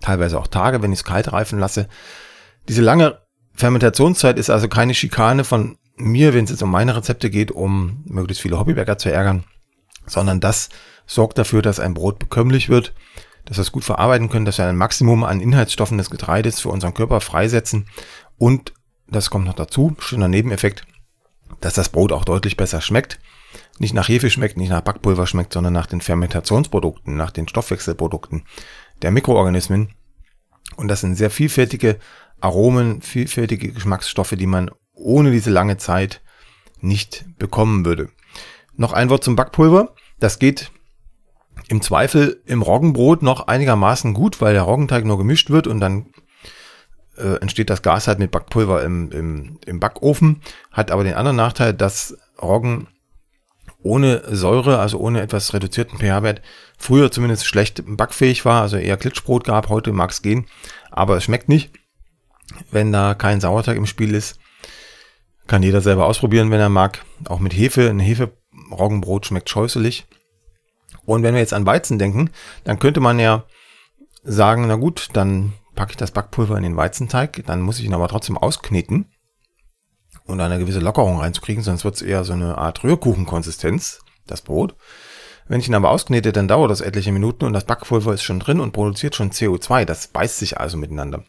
Teilweise 0.00 0.38
auch 0.38 0.46
Tage, 0.46 0.82
wenn 0.82 0.92
ich 0.92 1.00
es 1.00 1.04
kalt 1.04 1.32
reifen 1.32 1.58
lasse. 1.58 1.88
Diese 2.68 2.82
lange 2.82 3.20
Fermentationszeit 3.60 4.38
ist 4.38 4.50
also 4.50 4.68
keine 4.68 4.94
Schikane 4.94 5.44
von 5.44 5.76
mir, 5.96 6.34
wenn 6.34 6.44
es 6.44 6.50
jetzt 6.50 6.62
um 6.62 6.70
meine 6.70 6.96
Rezepte 6.96 7.30
geht, 7.30 7.52
um 7.52 8.02
möglichst 8.06 8.42
viele 8.42 8.58
Hobbybäcker 8.58 8.98
zu 8.98 9.12
ärgern, 9.12 9.44
sondern 10.06 10.40
das 10.40 10.70
sorgt 11.06 11.38
dafür, 11.38 11.62
dass 11.62 11.78
ein 11.78 11.94
Brot 11.94 12.18
bekömmlich 12.18 12.68
wird, 12.68 12.94
dass 13.44 13.58
wir 13.58 13.62
es 13.62 13.72
gut 13.72 13.84
verarbeiten 13.84 14.30
können, 14.30 14.46
dass 14.46 14.58
wir 14.58 14.66
ein 14.66 14.76
Maximum 14.76 15.24
an 15.24 15.40
Inhaltsstoffen 15.40 15.98
des 15.98 16.10
Getreides 16.10 16.60
für 16.60 16.70
unseren 16.70 16.94
Körper 16.94 17.20
freisetzen 17.20 17.86
und 18.38 18.72
das 19.08 19.28
kommt 19.28 19.44
noch 19.44 19.54
dazu, 19.54 19.94
schöner 19.98 20.28
Nebeneffekt, 20.28 20.86
dass 21.60 21.74
das 21.74 21.88
Brot 21.90 22.12
auch 22.12 22.24
deutlich 22.24 22.56
besser 22.56 22.80
schmeckt. 22.80 23.18
Nicht 23.78 23.92
nach 23.92 24.08
Hefe 24.08 24.30
schmeckt, 24.30 24.56
nicht 24.56 24.70
nach 24.70 24.82
Backpulver 24.82 25.26
schmeckt, 25.26 25.52
sondern 25.52 25.72
nach 25.72 25.86
den 25.86 26.00
Fermentationsprodukten, 26.00 27.16
nach 27.16 27.32
den 27.32 27.48
Stoffwechselprodukten 27.48 28.44
der 29.02 29.10
Mikroorganismen. 29.10 29.90
Und 30.76 30.88
das 30.88 31.00
sind 31.00 31.16
sehr 31.16 31.30
vielfältige 31.30 31.98
Aromen, 32.40 33.02
vielfältige 33.02 33.72
Geschmacksstoffe, 33.72 34.34
die 34.36 34.46
man 34.46 34.70
ohne 34.94 35.30
diese 35.30 35.50
lange 35.50 35.76
Zeit 35.76 36.20
nicht 36.80 37.24
bekommen 37.38 37.84
würde. 37.84 38.10
Noch 38.76 38.92
ein 38.92 39.10
Wort 39.10 39.24
zum 39.24 39.36
Backpulver. 39.36 39.94
Das 40.18 40.38
geht 40.38 40.70
im 41.68 41.82
Zweifel 41.82 42.42
im 42.46 42.62
Roggenbrot 42.62 43.22
noch 43.22 43.46
einigermaßen 43.46 44.14
gut, 44.14 44.40
weil 44.40 44.54
der 44.54 44.62
Roggenteig 44.62 45.04
nur 45.04 45.18
gemischt 45.18 45.50
wird 45.50 45.66
und 45.66 45.80
dann 45.80 46.06
äh, 47.16 47.36
entsteht 47.40 47.70
das 47.70 47.82
Gas 47.82 48.08
halt 48.08 48.18
mit 48.18 48.30
Backpulver 48.30 48.82
im, 48.82 49.10
im, 49.12 49.58
im 49.66 49.80
Backofen. 49.80 50.40
Hat 50.72 50.90
aber 50.90 51.04
den 51.04 51.14
anderen 51.14 51.36
Nachteil, 51.36 51.74
dass 51.74 52.16
Roggen 52.40 52.88
ohne 53.82 54.22
Säure, 54.34 54.78
also 54.78 54.98
ohne 54.98 55.20
etwas 55.20 55.54
reduzierten 55.54 55.98
pH-Wert, 55.98 56.42
früher 56.76 57.10
zumindest 57.10 57.46
schlecht 57.46 57.82
backfähig 57.86 58.44
war, 58.44 58.62
also 58.62 58.76
eher 58.76 58.96
Klitschbrot 58.96 59.44
gab, 59.44 59.68
heute 59.68 59.92
mag 59.92 60.10
es 60.10 60.22
gehen, 60.22 60.46
aber 60.90 61.16
es 61.16 61.24
schmeckt 61.24 61.48
nicht. 61.48 61.70
Wenn 62.70 62.92
da 62.92 63.14
kein 63.14 63.40
Sauerteig 63.40 63.76
im 63.76 63.86
Spiel 63.86 64.14
ist. 64.14 64.38
Kann 65.46 65.62
jeder 65.62 65.80
selber 65.80 66.06
ausprobieren, 66.06 66.50
wenn 66.50 66.60
er 66.60 66.68
mag. 66.68 67.04
Auch 67.28 67.40
mit 67.40 67.52
Hefe. 67.52 67.88
Ein 67.88 68.00
Hefe-Roggenbrot 68.00 69.26
schmeckt 69.26 69.50
scheußlich. 69.50 70.06
Und 71.04 71.22
wenn 71.22 71.34
wir 71.34 71.40
jetzt 71.40 71.54
an 71.54 71.66
Weizen 71.66 71.98
denken, 71.98 72.30
dann 72.64 72.78
könnte 72.78 73.00
man 73.00 73.18
ja 73.18 73.44
sagen, 74.22 74.66
na 74.66 74.76
gut, 74.76 75.08
dann 75.14 75.54
packe 75.74 75.92
ich 75.92 75.96
das 75.96 76.10
Backpulver 76.10 76.56
in 76.56 76.62
den 76.62 76.76
Weizenteig, 76.76 77.42
dann 77.46 77.62
muss 77.62 77.78
ich 77.78 77.86
ihn 77.86 77.94
aber 77.94 78.08
trotzdem 78.08 78.36
auskneten 78.36 79.06
und 80.26 80.40
eine 80.40 80.58
gewisse 80.58 80.80
Lockerung 80.80 81.20
reinzukriegen, 81.20 81.62
sonst 81.62 81.84
wird 81.84 81.96
es 81.96 82.02
eher 82.02 82.24
so 82.24 82.32
eine 82.32 82.58
Art 82.58 82.84
Rührkuchenkonsistenz, 82.84 84.00
das 84.26 84.42
Brot. 84.42 84.74
Wenn 85.48 85.60
ich 85.60 85.68
ihn 85.68 85.74
aber 85.74 85.90
ausknete, 85.90 86.32
dann 86.32 86.48
dauert 86.48 86.70
das 86.70 86.80
etliche 86.80 87.12
Minuten 87.12 87.44
und 87.44 87.52
das 87.52 87.64
Backpulver 87.64 88.14
ist 88.14 88.22
schon 88.22 88.38
drin 88.38 88.60
und 88.60 88.72
produziert 88.72 89.16
schon 89.16 89.32
CO2. 89.32 89.84
Das 89.84 90.08
beißt 90.08 90.38
sich 90.38 90.60
also 90.60 90.76
miteinander. 90.76 91.24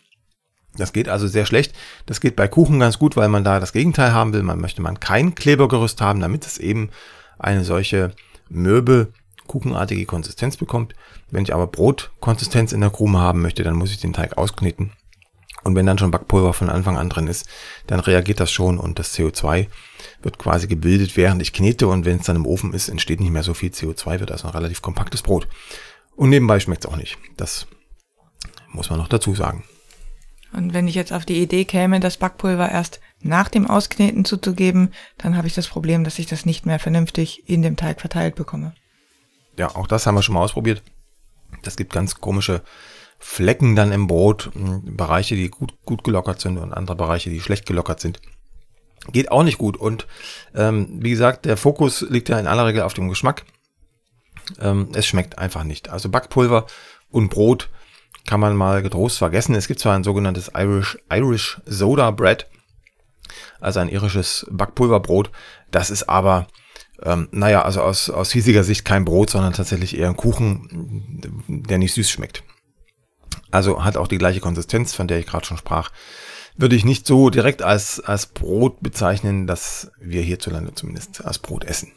Das 0.77 0.93
geht 0.93 1.09
also 1.09 1.27
sehr 1.27 1.45
schlecht. 1.45 1.73
Das 2.05 2.21
geht 2.21 2.35
bei 2.35 2.47
Kuchen 2.47 2.79
ganz 2.79 2.97
gut, 2.97 3.17
weil 3.17 3.29
man 3.29 3.43
da 3.43 3.59
das 3.59 3.73
Gegenteil 3.73 4.13
haben 4.13 4.33
will. 4.33 4.43
Man 4.43 4.61
möchte 4.61 4.81
man 4.81 4.99
kein 4.99 5.35
Klebergerüst 5.35 6.01
haben, 6.01 6.21
damit 6.21 6.45
es 6.45 6.57
eben 6.57 6.89
eine 7.39 7.63
solche 7.63 8.11
Möbel 8.49 9.13
kuchenartige 9.47 10.05
Konsistenz 10.05 10.55
bekommt. 10.55 10.95
Wenn 11.29 11.43
ich 11.43 11.53
aber 11.53 11.67
Brotkonsistenz 11.67 12.71
in 12.71 12.81
der 12.81 12.89
Krume 12.89 13.19
haben 13.19 13.41
möchte, 13.41 13.63
dann 13.63 13.75
muss 13.75 13.91
ich 13.91 13.99
den 13.99 14.13
Teig 14.13 14.37
auskneten. 14.37 14.91
Und 15.63 15.75
wenn 15.75 15.85
dann 15.85 15.97
schon 15.97 16.11
Backpulver 16.11 16.53
von 16.53 16.69
Anfang 16.69 16.97
an 16.97 17.09
drin 17.09 17.27
ist, 17.27 17.47
dann 17.87 17.99
reagiert 17.99 18.39
das 18.39 18.51
schon 18.51 18.79
und 18.79 18.97
das 18.97 19.15
CO2 19.15 19.67
wird 20.23 20.39
quasi 20.39 20.67
gebildet, 20.67 21.17
während 21.17 21.41
ich 21.41 21.53
knete. 21.53 21.87
Und 21.87 22.05
wenn 22.05 22.17
es 22.17 22.25
dann 22.25 22.35
im 22.35 22.47
Ofen 22.47 22.73
ist, 22.73 22.89
entsteht 22.89 23.19
nicht 23.19 23.31
mehr 23.31 23.43
so 23.43 23.53
viel 23.53 23.69
CO2, 23.69 24.19
wird 24.19 24.31
also 24.31 24.47
ein 24.47 24.53
relativ 24.53 24.81
kompaktes 24.81 25.21
Brot. 25.21 25.47
Und 26.15 26.29
nebenbei 26.29 26.59
schmeckt 26.59 26.85
es 26.85 26.91
auch 26.91 26.97
nicht. 26.97 27.17
Das 27.37 27.67
muss 28.71 28.89
man 28.89 28.99
noch 28.99 29.07
dazu 29.07 29.35
sagen. 29.35 29.63
Und 30.53 30.73
wenn 30.73 30.87
ich 30.87 30.95
jetzt 30.95 31.13
auf 31.13 31.25
die 31.25 31.41
Idee 31.41 31.65
käme, 31.65 31.99
das 31.99 32.17
Backpulver 32.17 32.69
erst 32.69 32.99
nach 33.21 33.49
dem 33.49 33.67
Auskneten 33.67 34.25
zuzugeben, 34.25 34.93
dann 35.17 35.37
habe 35.37 35.47
ich 35.47 35.53
das 35.53 35.67
Problem, 35.67 36.03
dass 36.03 36.19
ich 36.19 36.25
das 36.25 36.45
nicht 36.45 36.65
mehr 36.65 36.79
vernünftig 36.79 37.47
in 37.47 37.61
dem 37.61 37.77
Teig 37.77 38.01
verteilt 38.01 38.35
bekomme. 38.35 38.73
Ja, 39.57 39.75
auch 39.75 39.87
das 39.87 40.05
haben 40.05 40.15
wir 40.15 40.23
schon 40.23 40.35
mal 40.35 40.41
ausprobiert. 40.41 40.83
Das 41.63 41.75
gibt 41.77 41.93
ganz 41.93 42.15
komische 42.15 42.63
Flecken 43.19 43.75
dann 43.75 43.91
im 43.91 44.07
Brot, 44.07 44.49
hm, 44.53 44.97
Bereiche, 44.97 45.35
die 45.35 45.49
gut, 45.49 45.73
gut 45.85 46.03
gelockert 46.03 46.41
sind 46.41 46.57
und 46.57 46.73
andere 46.73 46.97
Bereiche, 46.97 47.29
die 47.29 47.39
schlecht 47.39 47.65
gelockert 47.65 47.99
sind. 47.99 48.19
Geht 49.11 49.31
auch 49.31 49.43
nicht 49.43 49.57
gut. 49.57 49.77
Und 49.77 50.07
ähm, 50.55 50.87
wie 51.01 51.11
gesagt, 51.11 51.45
der 51.45 51.57
Fokus 51.57 52.01
liegt 52.01 52.29
ja 52.29 52.39
in 52.39 52.47
aller 52.47 52.65
Regel 52.65 52.81
auf 52.81 52.93
dem 52.93 53.09
Geschmack. 53.09 53.45
Ähm, 54.59 54.89
es 54.93 55.05
schmeckt 55.05 55.37
einfach 55.37 55.63
nicht. 55.63 55.89
Also 55.89 56.09
Backpulver 56.09 56.65
und 57.09 57.29
Brot 57.29 57.69
kann 58.31 58.39
man 58.39 58.55
mal 58.55 58.81
getrost 58.81 59.17
vergessen. 59.17 59.55
Es 59.55 59.67
gibt 59.67 59.81
zwar 59.81 59.93
ein 59.93 60.05
sogenanntes 60.05 60.51
Irish, 60.55 60.97
Irish 61.11 61.59
Soda 61.65 62.11
Bread, 62.11 62.47
also 63.59 63.81
ein 63.81 63.89
irisches 63.89 64.47
Backpulverbrot. 64.49 65.31
Das 65.69 65.89
ist 65.89 66.03
aber 66.03 66.47
ähm, 67.03 67.27
naja, 67.31 67.63
also 67.63 67.81
aus, 67.81 68.09
aus 68.09 68.31
hiesiger 68.31 68.63
Sicht 68.63 68.85
kein 68.85 69.03
Brot, 69.03 69.31
sondern 69.31 69.51
tatsächlich 69.51 69.97
eher 69.97 70.07
ein 70.07 70.15
Kuchen, 70.15 71.19
der 71.49 71.77
nicht 71.77 71.93
süß 71.93 72.09
schmeckt. 72.09 72.43
Also 73.51 73.83
hat 73.83 73.97
auch 73.97 74.07
die 74.07 74.17
gleiche 74.17 74.39
Konsistenz, 74.39 74.93
von 74.93 75.09
der 75.09 75.19
ich 75.19 75.25
gerade 75.27 75.45
schon 75.45 75.57
sprach. 75.57 75.91
Würde 76.55 76.77
ich 76.77 76.85
nicht 76.85 77.05
so 77.05 77.31
direkt 77.31 77.61
als, 77.61 77.99
als 77.99 78.27
Brot 78.27 78.79
bezeichnen, 78.79 79.45
dass 79.45 79.91
wir 79.99 80.21
hierzulande 80.21 80.73
zumindest 80.73 81.25
als 81.25 81.37
Brot 81.37 81.65
essen. 81.65 81.91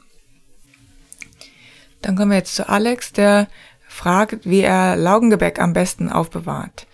Dann 2.03 2.16
kommen 2.16 2.33
wir 2.33 2.38
jetzt 2.38 2.57
zu 2.57 2.68
Alex, 2.68 3.12
der 3.12 3.47
fragt, 3.94 4.44
wie 4.44 4.61
er 4.61 4.96
Laugengebäck 4.96 5.61
am 5.61 5.72
besten 5.72 6.11
aufbewahrt. 6.11 6.87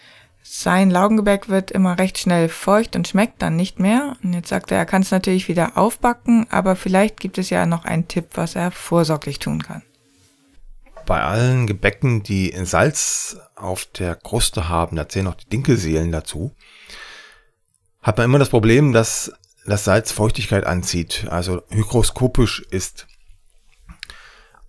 Sein 0.43 0.91
Laugengebäck 0.91 1.49
wird 1.49 1.71
immer 1.71 1.99
recht 1.99 2.19
schnell 2.19 2.49
feucht 2.49 2.95
und 2.95 3.09
schmeckt 3.09 3.41
dann 3.41 3.57
nicht 3.57 3.79
mehr. 3.79 4.17
Und 4.23 4.33
jetzt 4.35 4.49
sagt 4.49 4.71
er, 4.71 4.79
er 4.79 4.87
kann 4.87 5.03
es 5.03 5.11
natürlich 5.11 5.49
wieder 5.49 5.77
aufbacken, 5.77 6.47
aber 6.51 6.77
vielleicht 6.77 7.19
gibt 7.19 7.39
es 7.39 7.51
ja 7.51 7.67
noch 7.67 7.85
einen 7.85 8.09
Tipp, 8.09 8.31
was 8.35 8.55
er 8.55 8.71
vorsorglich 8.71 9.39
tun 9.39 9.63
kann. 9.63 9.83
Bei 11.07 11.23
allen 11.23 11.67
Gebäcken, 11.67 12.23
die 12.23 12.55
Salz 12.65 13.39
auf 13.57 13.87
der 13.87 14.15
Kruste 14.15 14.69
haben, 14.69 14.97
da 14.97 15.09
zählen 15.09 15.29
auch 15.29 15.35
die 15.35 15.49
Dinkelseelen 15.49 16.13
dazu, 16.13 16.55
hat 18.03 18.19
man 18.19 18.27
immer 18.27 18.39
das 18.39 18.51
Problem, 18.51 18.93
dass 18.93 19.33
das 19.67 19.85
Salz 19.85 20.13
Feuchtigkeit 20.13 20.67
anzieht, 20.67 21.27
also 21.31 21.63
hygroskopisch 21.71 22.61
ist. 22.71 23.07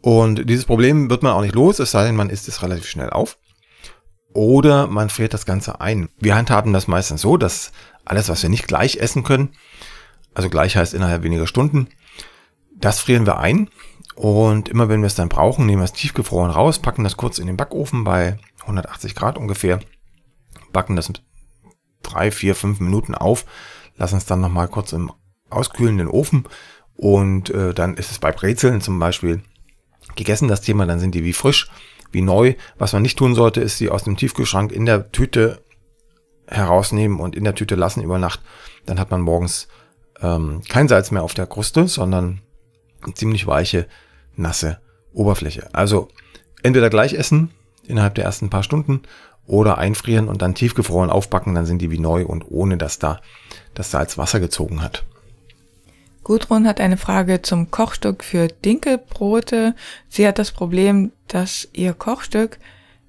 Und 0.02 0.50
dieses 0.50 0.66
Problem 0.66 1.10
wird 1.10 1.24
man 1.24 1.34
auch 1.34 1.42
nicht 1.42 1.56
los, 1.56 1.80
es 1.80 1.92
sei 1.92 2.06
denn, 2.06 2.16
man 2.16 2.30
isst 2.30 2.48
es 2.48 2.64
relativ 2.64 2.88
schnell 2.88 3.12
auf 3.12 3.38
oder 4.34 4.88
man 4.88 5.10
friert 5.10 5.34
das 5.34 5.46
Ganze 5.46 5.82
ein. 5.82 6.10
Wir 6.20 6.36
handhaben 6.36 6.74
das 6.74 6.88
meistens 6.88 7.22
so, 7.22 7.38
dass 7.38 7.72
alles, 8.06 8.30
was 8.30 8.42
wir 8.42 8.50
nicht 8.50 8.68
gleich 8.68 8.98
essen 8.98 9.24
können, 9.24 9.50
also 10.34 10.50
gleich 10.50 10.76
heißt 10.76 10.94
innerhalb 10.94 11.24
weniger 11.24 11.48
Stunden, 11.48 11.88
das 12.76 13.00
frieren 13.00 13.26
wir 13.26 13.38
ein 13.38 13.70
und 14.16 14.70
immer 14.70 14.90
wenn 14.90 15.02
wir 15.02 15.08
es 15.08 15.16
dann 15.16 15.30
brauchen, 15.30 15.66
nehmen 15.66 15.82
wir 15.82 15.86
es 15.86 15.94
tiefgefroren 15.94 16.52
raus, 16.52 16.80
packen 16.80 17.04
das 17.04 17.18
kurz 17.18 17.38
in 17.38 17.48
den 17.48 17.58
Backofen 17.58 18.04
bei 18.04 18.38
180 18.62 19.16
Grad 19.16 19.38
ungefähr, 19.38 19.80
backen 20.72 20.96
das 20.96 21.12
drei, 22.02 22.32
vier, 22.32 22.56
fünf 22.56 22.80
Minuten 22.80 23.14
auf, 23.14 23.46
lassen 23.98 24.18
es 24.18 24.26
dann 24.26 24.42
nochmal 24.42 24.68
kurz 24.68 24.94
im 24.94 25.12
auskühlenden 25.50 26.08
Ofen 26.08 26.46
und 26.96 27.50
äh, 27.50 27.74
dann 27.74 27.96
ist 27.96 28.12
es 28.12 28.20
bei 28.20 28.32
Brezeln 28.32 28.82
zum 28.82 28.98
Beispiel 28.98 29.44
gegessen, 30.16 30.48
das 30.48 30.62
Thema, 30.62 30.86
dann 30.86 31.00
sind 31.00 31.16
die 31.16 31.24
wie 31.24 31.34
frisch 31.34 31.70
wie 32.12 32.22
neu. 32.22 32.56
Was 32.78 32.94
man 32.94 33.02
nicht 33.02 33.18
tun 33.18 33.36
sollte, 33.36 33.62
ist 33.62 33.78
sie 33.78 33.90
aus 33.90 34.04
dem 34.04 34.18
Tiefkühlschrank 34.18 34.72
in 34.72 34.86
der 34.86 35.12
Tüte 35.12 35.62
herausnehmen 36.48 37.20
und 37.20 37.36
in 37.36 37.44
der 37.44 37.56
Tüte 37.56 37.76
lassen 37.76 38.04
über 38.04 38.20
Nacht. 38.20 38.42
Dann 38.86 39.00
hat 39.00 39.12
man 39.12 39.22
morgens 39.22 39.68
ähm, 40.22 40.62
kein 40.68 40.88
Salz 40.88 41.12
mehr 41.12 41.24
auf 41.24 41.34
der 41.34 41.48
Kruste, 41.48 41.88
sondern 41.88 42.42
eine 43.04 43.14
ziemlich 43.14 43.48
weiche, 43.48 43.88
nasse 44.36 44.80
Oberfläche. 45.14 45.70
Also 45.74 46.10
entweder 46.64 46.90
gleich 46.90 47.14
essen 47.14 47.52
innerhalb 47.88 48.16
der 48.16 48.26
ersten 48.26 48.50
paar 48.50 48.64
Stunden 48.64 49.02
oder 49.48 49.78
einfrieren 49.78 50.28
und 50.28 50.42
dann 50.42 50.56
tiefgefroren 50.56 51.10
aufbacken, 51.10 51.56
dann 51.56 51.66
sind 51.66 51.82
die 51.82 51.92
wie 51.92 52.00
neu 52.00 52.26
und 52.26 52.46
ohne 52.50 52.78
dass 52.78 53.00
da 53.00 53.22
das 53.74 53.92
Salz 53.92 54.18
Wasser 54.18 54.40
gezogen 54.40 54.82
hat. 54.82 55.06
Gudrun 56.24 56.68
hat 56.68 56.80
eine 56.80 56.98
Frage 56.98 57.42
zum 57.42 57.72
Kochstück 57.72 58.24
für 58.24 58.48
Dinkelbrote. 58.48 59.76
Sie 60.08 60.28
hat 60.28 60.38
das 60.38 60.52
Problem, 60.52 61.12
dass 61.28 61.68
ihr 61.74 61.94
Kochstück 61.94 62.60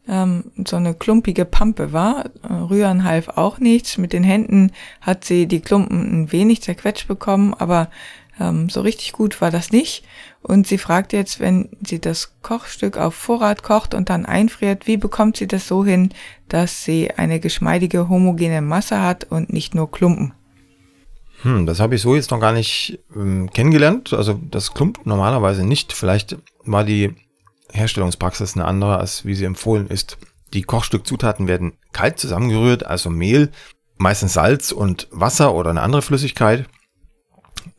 ähm, 0.09 0.45
so 0.67 0.77
eine 0.77 0.95
klumpige 0.95 1.45
Pampe 1.45 1.93
war. 1.93 2.31
Rühren 2.43 3.05
half 3.05 3.29
auch 3.29 3.59
nichts. 3.59 3.99
Mit 3.99 4.13
den 4.13 4.25
Händen 4.25 4.73
hat 5.01 5.25
sie 5.25 5.47
die 5.47 5.61
Klumpen 5.61 6.23
ein 6.23 6.33
wenig 6.33 6.63
zerquetscht 6.63 7.07
bekommen, 7.07 7.55
aber 7.55 7.91
ähm, 8.41 8.71
so 8.71 8.81
richtig 8.81 9.13
gut 9.13 9.41
war 9.41 9.51
das 9.51 9.73
nicht. 9.73 10.05
Und 10.41 10.67
sie 10.67 10.79
fragt 10.79 11.13
jetzt, 11.13 11.39
wenn 11.39 11.69
sie 11.87 12.01
das 12.01 12.35
Kochstück 12.43 12.97
auf 12.97 13.15
Vorrat 13.15 13.63
kocht 13.63 13.95
und 13.95 14.09
dann 14.11 14.27
einfriert, 14.27 14.87
wie 14.87 14.97
bekommt 14.97 15.37
sie 15.37 15.47
das 15.47 15.69
so 15.69 15.85
hin, 15.85 16.11
dass 16.49 16.85
sie 16.85 17.11
eine 17.11 17.41
geschmeidige 17.41 18.09
homogene 18.09 18.63
Masse 18.63 19.03
hat 19.03 19.25
und 19.25 19.53
nicht 19.53 19.75
nur 19.75 19.91
Klumpen? 19.91 20.33
Hm, 21.43 21.67
das 21.67 21.81
habe 21.81 21.97
ich 21.97 22.03
so 22.03 22.15
jetzt 22.15 22.31
noch 22.31 22.41
gar 22.41 22.53
nicht 22.53 23.01
ähm, 23.17 23.51
kennengelernt. 23.51 24.13
Also 24.13 24.41
das 24.51 24.75
klumpt 24.75 25.07
normalerweise 25.07 25.67
nicht. 25.67 25.93
Vielleicht 25.93 26.37
war 26.65 26.85
die 26.85 27.15
Herstellungspraxis 27.73 28.55
eine 28.55 28.65
andere, 28.65 28.99
als 28.99 29.25
wie 29.25 29.35
sie 29.35 29.45
empfohlen 29.45 29.89
ist. 29.89 30.19
Die 30.53 30.63
Kochstückzutaten 30.63 31.49
werden 31.49 31.73
kalt 31.93 32.19
zusammengerührt, 32.19 32.87
also 32.87 33.11
Mehl, 33.11 33.51
meistens 33.97 34.35
Salz 34.35 34.71
und 34.71 35.09
Wasser 35.11 35.55
oder 35.55 35.71
eine 35.71 35.83
andere 35.83 36.03
Flüssigkeit. 36.03 36.67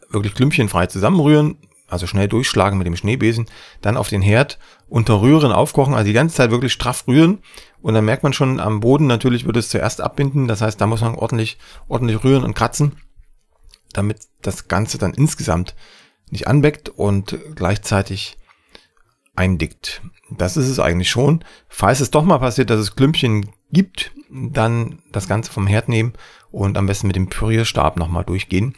Wirklich 0.09 0.35
klümpchenfrei 0.35 0.87
zusammenrühren, 0.87 1.57
also 1.87 2.07
schnell 2.07 2.27
durchschlagen 2.27 2.77
mit 2.77 2.87
dem 2.87 2.95
Schneebesen, 2.95 3.47
dann 3.81 3.97
auf 3.97 4.09
den 4.09 4.21
Herd 4.21 4.59
unter 4.87 5.21
Rühren 5.21 5.51
aufkochen, 5.51 5.93
also 5.93 6.05
die 6.05 6.13
ganze 6.13 6.35
Zeit 6.35 6.51
wirklich 6.51 6.73
straff 6.73 7.07
rühren 7.07 7.39
und 7.81 7.93
dann 7.93 8.05
merkt 8.05 8.23
man 8.23 8.33
schon 8.33 8.59
am 8.59 8.79
Boden 8.79 9.07
natürlich 9.07 9.45
wird 9.45 9.57
es 9.57 9.69
zuerst 9.69 10.01
abbinden, 10.01 10.47
das 10.47 10.61
heißt, 10.61 10.79
da 10.79 10.87
muss 10.87 11.01
man 11.01 11.15
ordentlich 11.15 11.57
ordentlich 11.87 12.23
rühren 12.23 12.43
und 12.43 12.53
kratzen 12.55 12.93
damit 13.93 14.27
das 14.41 14.67
Ganze 14.67 14.97
dann 14.97 15.13
insgesamt 15.13 15.75
nicht 16.29 16.47
anbeckt 16.47 16.89
und 16.89 17.37
gleichzeitig 17.55 18.37
eindickt. 19.35 20.01
Das 20.29 20.57
ist 20.57 20.67
es 20.67 20.79
eigentlich 20.79 21.09
schon. 21.09 21.43
Falls 21.67 21.99
es 21.99 22.11
doch 22.11 22.23
mal 22.23 22.39
passiert, 22.39 22.69
dass 22.69 22.79
es 22.79 22.95
Klümpchen 22.95 23.49
gibt, 23.71 24.11
dann 24.29 25.01
das 25.11 25.27
Ganze 25.27 25.51
vom 25.51 25.67
Herd 25.67 25.89
nehmen 25.89 26.13
und 26.51 26.77
am 26.77 26.85
besten 26.85 27.07
mit 27.07 27.15
dem 27.15 27.29
Pürierstab 27.29 27.97
nochmal 27.97 28.23
durchgehen. 28.23 28.75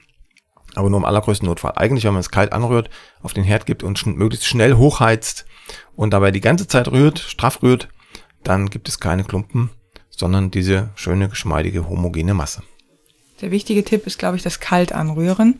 Aber 0.76 0.90
nur 0.90 1.00
im 1.00 1.06
allergrößten 1.06 1.48
Notfall. 1.48 1.74
Eigentlich, 1.76 2.04
wenn 2.04 2.14
man 2.14 2.20
es 2.20 2.32
kalt 2.32 2.52
anrührt, 2.52 2.90
auf 3.22 3.34
den 3.34 3.44
Herd 3.44 3.66
gibt 3.66 3.84
und 3.84 4.06
möglichst 4.06 4.48
schnell 4.48 4.76
hochheizt 4.76 5.46
und 5.96 6.12
dabei 6.12 6.32
die 6.32 6.42
ganze 6.42 6.68
Zeit 6.68 6.90
rührt, 6.90 7.20
straff 7.20 7.62
rührt, 7.62 7.88
dann 8.44 8.70
gibt 8.70 8.90
es 8.90 9.00
keine 9.00 9.24
Klumpen, 9.24 9.70
sondern 10.10 10.52
diese 10.52 10.90
schöne, 10.96 11.30
geschmeidige, 11.30 11.88
homogene 11.88 12.34
Masse. 12.34 12.64
Der 13.42 13.52
wichtige 13.52 13.84
Tipp 13.84 14.08
ist, 14.08 14.20
glaube 14.20 14.38
ich, 14.38 14.44
das 14.44 14.60
kalt 14.60 14.94
anrühren. 14.94 15.60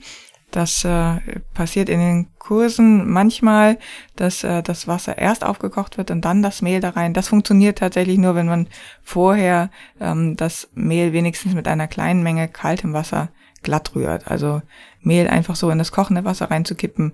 Das 0.52 0.86
äh, 0.86 1.20
passiert 1.54 1.90
in 1.90 2.00
den 2.00 2.28
Kursen 2.40 3.10
manchmal, 3.10 3.78
dass 4.16 4.44
äh, 4.44 4.64
das 4.64 4.88
Wasser 4.88 5.18
erst 5.18 5.44
aufgekocht 5.44 5.98
wird 5.98 6.12
und 6.12 6.24
dann 6.24 6.42
das 6.42 6.62
Mehl 6.62 6.80
da 6.80 6.92
rein. 6.92 7.14
Das 7.14 7.28
funktioniert 7.28 7.80
tatsächlich 7.80 8.18
nur, 8.18 8.36
wenn 8.36 8.46
man 8.46 8.68
vorher 9.04 9.70
ähm, 10.00 10.38
das 10.38 10.70
Mehl 10.74 11.12
wenigstens 11.12 11.56
mit 11.56 11.68
einer 11.68 11.88
kleinen 11.88 12.24
Menge 12.24 12.48
kaltem 12.48 12.94
Wasser 12.94 13.30
glatt 13.64 13.96
rührt. 13.96 14.32
Also 14.32 14.62
Mehl 15.02 15.28
einfach 15.28 15.58
so 15.58 15.70
in 15.72 15.78
das 15.78 15.92
kochende 15.92 16.24
Wasser 16.24 16.50
reinzukippen, 16.52 17.14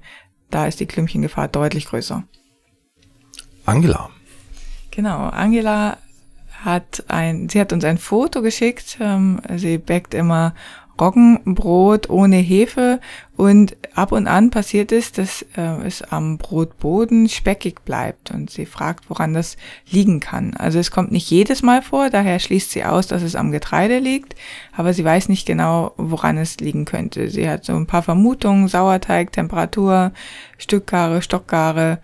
da 0.51 0.67
ist 0.67 0.79
die 0.79 0.85
Klümpchengefahr 0.85 1.47
deutlich 1.47 1.85
größer. 1.85 2.23
Angela. 3.65 4.09
Genau, 4.91 5.29
Angela 5.29 5.97
hat 6.63 7.03
ein, 7.07 7.49
sie 7.49 7.59
hat 7.59 7.73
uns 7.73 7.83
ein 7.83 7.97
Foto 7.97 8.41
geschickt. 8.41 8.97
Ähm, 8.99 9.41
sie 9.57 9.77
backt 9.77 10.13
immer 10.13 10.53
Roggenbrot 11.01 12.09
ohne 12.11 12.37
Hefe 12.37 12.99
und 13.35 13.75
ab 13.95 14.11
und 14.11 14.27
an 14.27 14.51
passiert 14.51 14.91
es, 14.91 15.11
dass 15.11 15.43
äh, 15.57 15.83
es 15.83 16.03
am 16.03 16.37
Brotboden 16.37 17.27
speckig 17.27 17.83
bleibt 17.83 18.29
und 18.29 18.51
sie 18.51 18.67
fragt, 18.67 19.09
woran 19.09 19.33
das 19.33 19.57
liegen 19.89 20.19
kann. 20.19 20.53
Also 20.55 20.77
es 20.77 20.91
kommt 20.91 21.11
nicht 21.11 21.29
jedes 21.31 21.63
Mal 21.63 21.81
vor, 21.81 22.11
daher 22.11 22.37
schließt 22.37 22.69
sie 22.69 22.83
aus, 22.83 23.07
dass 23.07 23.23
es 23.23 23.35
am 23.35 23.51
Getreide 23.51 23.97
liegt, 23.97 24.35
aber 24.73 24.93
sie 24.93 25.03
weiß 25.03 25.27
nicht 25.27 25.47
genau, 25.47 25.93
woran 25.97 26.37
es 26.37 26.57
liegen 26.59 26.85
könnte. 26.85 27.29
Sie 27.29 27.49
hat 27.49 27.65
so 27.65 27.73
ein 27.73 27.87
paar 27.87 28.03
Vermutungen, 28.03 28.67
Sauerteig, 28.67 29.31
Temperatur, 29.31 30.11
Stückgare, 30.59 31.23
Stockgare. 31.23 31.97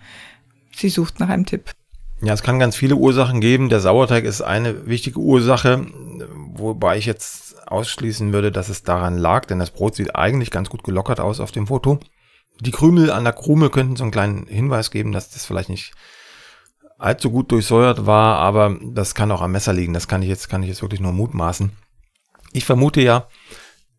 Sie 0.74 0.88
sucht 0.88 1.20
nach 1.20 1.28
einem 1.28 1.46
Tipp. 1.46 1.70
Ja, 2.20 2.32
es 2.32 2.42
kann 2.42 2.58
ganz 2.58 2.74
viele 2.74 2.96
Ursachen 2.96 3.40
geben. 3.40 3.68
Der 3.68 3.80
Sauerteig 3.80 4.24
ist 4.24 4.42
eine 4.42 4.86
wichtige 4.86 5.20
Ursache, 5.20 5.86
wobei 6.52 6.98
ich 6.98 7.06
jetzt 7.06 7.68
ausschließen 7.68 8.32
würde, 8.32 8.50
dass 8.50 8.68
es 8.68 8.82
daran 8.82 9.18
lag, 9.18 9.44
denn 9.44 9.58
das 9.58 9.70
Brot 9.70 9.94
sieht 9.94 10.16
eigentlich 10.16 10.50
ganz 10.50 10.68
gut 10.68 10.82
gelockert 10.82 11.20
aus 11.20 11.38
auf 11.38 11.52
dem 11.52 11.68
Foto. 11.68 12.00
Die 12.60 12.72
Krümel 12.72 13.10
an 13.10 13.24
der 13.24 13.34
Krume 13.34 13.70
könnten 13.70 13.94
so 13.94 14.02
einen 14.02 14.10
kleinen 14.10 14.46
Hinweis 14.46 14.90
geben, 14.90 15.12
dass 15.12 15.30
das 15.30 15.44
vielleicht 15.44 15.68
nicht 15.68 15.92
allzu 16.98 17.30
gut 17.30 17.52
durchsäuert 17.52 18.06
war, 18.06 18.38
aber 18.38 18.76
das 18.82 19.14
kann 19.14 19.30
auch 19.30 19.42
am 19.42 19.52
Messer 19.52 19.72
liegen. 19.72 19.94
Das 19.94 20.08
kann 20.08 20.22
ich 20.22 20.28
jetzt, 20.28 20.48
kann 20.48 20.62
ich 20.62 20.68
jetzt 20.68 20.82
wirklich 20.82 21.00
nur 21.00 21.12
mutmaßen. 21.12 21.70
Ich 22.52 22.64
vermute 22.64 23.00
ja, 23.00 23.28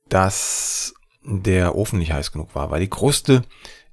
dass 0.09 0.93
der 1.23 1.75
Ofen 1.75 1.99
nicht 1.99 2.11
heiß 2.11 2.31
genug 2.31 2.55
war, 2.55 2.71
weil 2.71 2.81
die 2.81 2.89
Kruste 2.89 3.43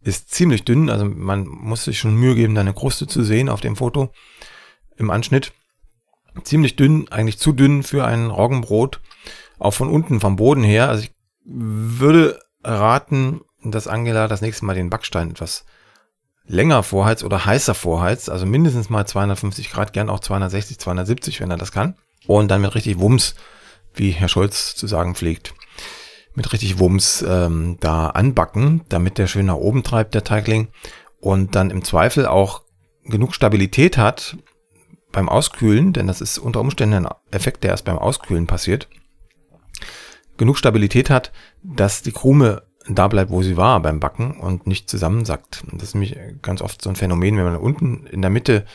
ist 0.01 0.31
ziemlich 0.31 0.65
dünn, 0.65 0.91
also 0.91 1.05
man 1.05 1.47
muss 1.47 1.85
sich 1.85 1.99
schon 1.99 2.15
Mühe 2.15 2.35
geben, 2.35 2.55
da 2.55 2.61
eine 2.61 2.75
Kruste 2.75 3.07
zu 3.07 3.25
sehen 3.25 3.49
auf 3.49 3.61
dem 3.61 3.77
Foto 3.77 4.13
im 4.97 5.11
Anschnitt. 5.11 5.53
Ziemlich 6.45 6.77
dünn, 6.77 7.09
eigentlich 7.09 7.39
zu 7.39 7.53
dünn 7.53 7.83
für 7.83 8.05
ein 8.05 8.31
Roggenbrot, 8.31 9.01
auch 9.59 9.73
von 9.73 9.89
unten 9.89 10.21
vom 10.21 10.37
Boden 10.37 10.63
her. 10.63 10.89
Also 10.89 11.05
ich 11.05 11.15
würde 11.45 12.41
raten, 12.63 13.41
dass 13.63 13.89
Angela 13.89 14.29
das 14.29 14.43
nächste 14.43 14.65
Mal 14.65 14.75
den 14.75 14.91
Backstein 14.91 15.31
etwas 15.31 15.65
länger 16.45 16.83
vorheizt 16.83 17.25
oder 17.25 17.45
heißer 17.45 17.75
vorheizt, 17.75 18.31
also 18.31 18.47
mindestens 18.47 18.91
mal 18.91 19.07
250 19.07 19.71
Grad, 19.71 19.93
gern 19.93 20.11
auch 20.11 20.21
260, 20.21 20.79
270, 20.79 21.41
wenn 21.41 21.51
er 21.51 21.57
das 21.57 21.73
kann. 21.73 21.97
Und 22.27 22.49
dann 22.49 22.61
mit 22.61 22.75
richtig 22.75 22.99
Wumms, 22.99 23.35
wie 23.95 24.11
Herr 24.11 24.29
Scholz 24.29 24.75
zu 24.75 24.87
sagen 24.87 25.15
pflegt, 25.15 25.55
mit 26.37 26.53
richtig 26.53 26.79
Wumms 26.79 27.25
ähm, 27.27 27.79
da 27.81 28.11
anbacken, 28.11 28.83
damit 28.89 29.19
der 29.19 29.27
schön 29.27 29.47
nach 29.47 29.57
oben 29.57 29.83
treibt, 29.83 30.15
der 30.15 30.23
Teigling. 30.23 30.69
Und 31.19 31.57
dann 31.57 31.71
im 31.71 31.83
Zweifel 31.83 32.27
auch 32.27 32.63
genug 33.05 33.35
Stabilität 33.35 33.97
hat 33.99 34.37
beim 35.13 35.29
Auskühlen, 35.29 35.93
denn 35.93 36.07
das 36.07 36.21
ist 36.21 36.39
unter 36.39 36.61
Umständen 36.61 37.07
ein 37.07 37.13
Effekt, 37.31 37.65
der 37.65 37.71
erst 37.71 37.87
beim 37.87 37.99
Auskühlen 37.99 38.47
passiert. 38.47 38.89
Genug 40.37 40.59
Stabilität 40.59 41.09
hat, 41.09 41.33
dass 41.63 42.03
die 42.03 42.13
Krume 42.13 42.63
da 42.89 43.09
bleibt, 43.09 43.31
wo 43.31 43.43
sie 43.43 43.57
war 43.57 43.81
beim 43.81 43.99
Backen 43.99 44.39
und 44.39 44.67
nicht 44.67 44.91
zusammensackt. 44.91 45.65
Das 45.73 45.85
ist 45.85 45.95
nämlich 45.95 46.17
ganz 46.43 46.61
oft 46.61 46.83
so 46.83 46.91
ein 46.91 46.97
Phänomen, 46.97 47.37
wenn 47.37 47.45
man 47.45 47.57
unten 47.57 48.07
in 48.07 48.21
der 48.21 48.31
Mitte 48.31 48.67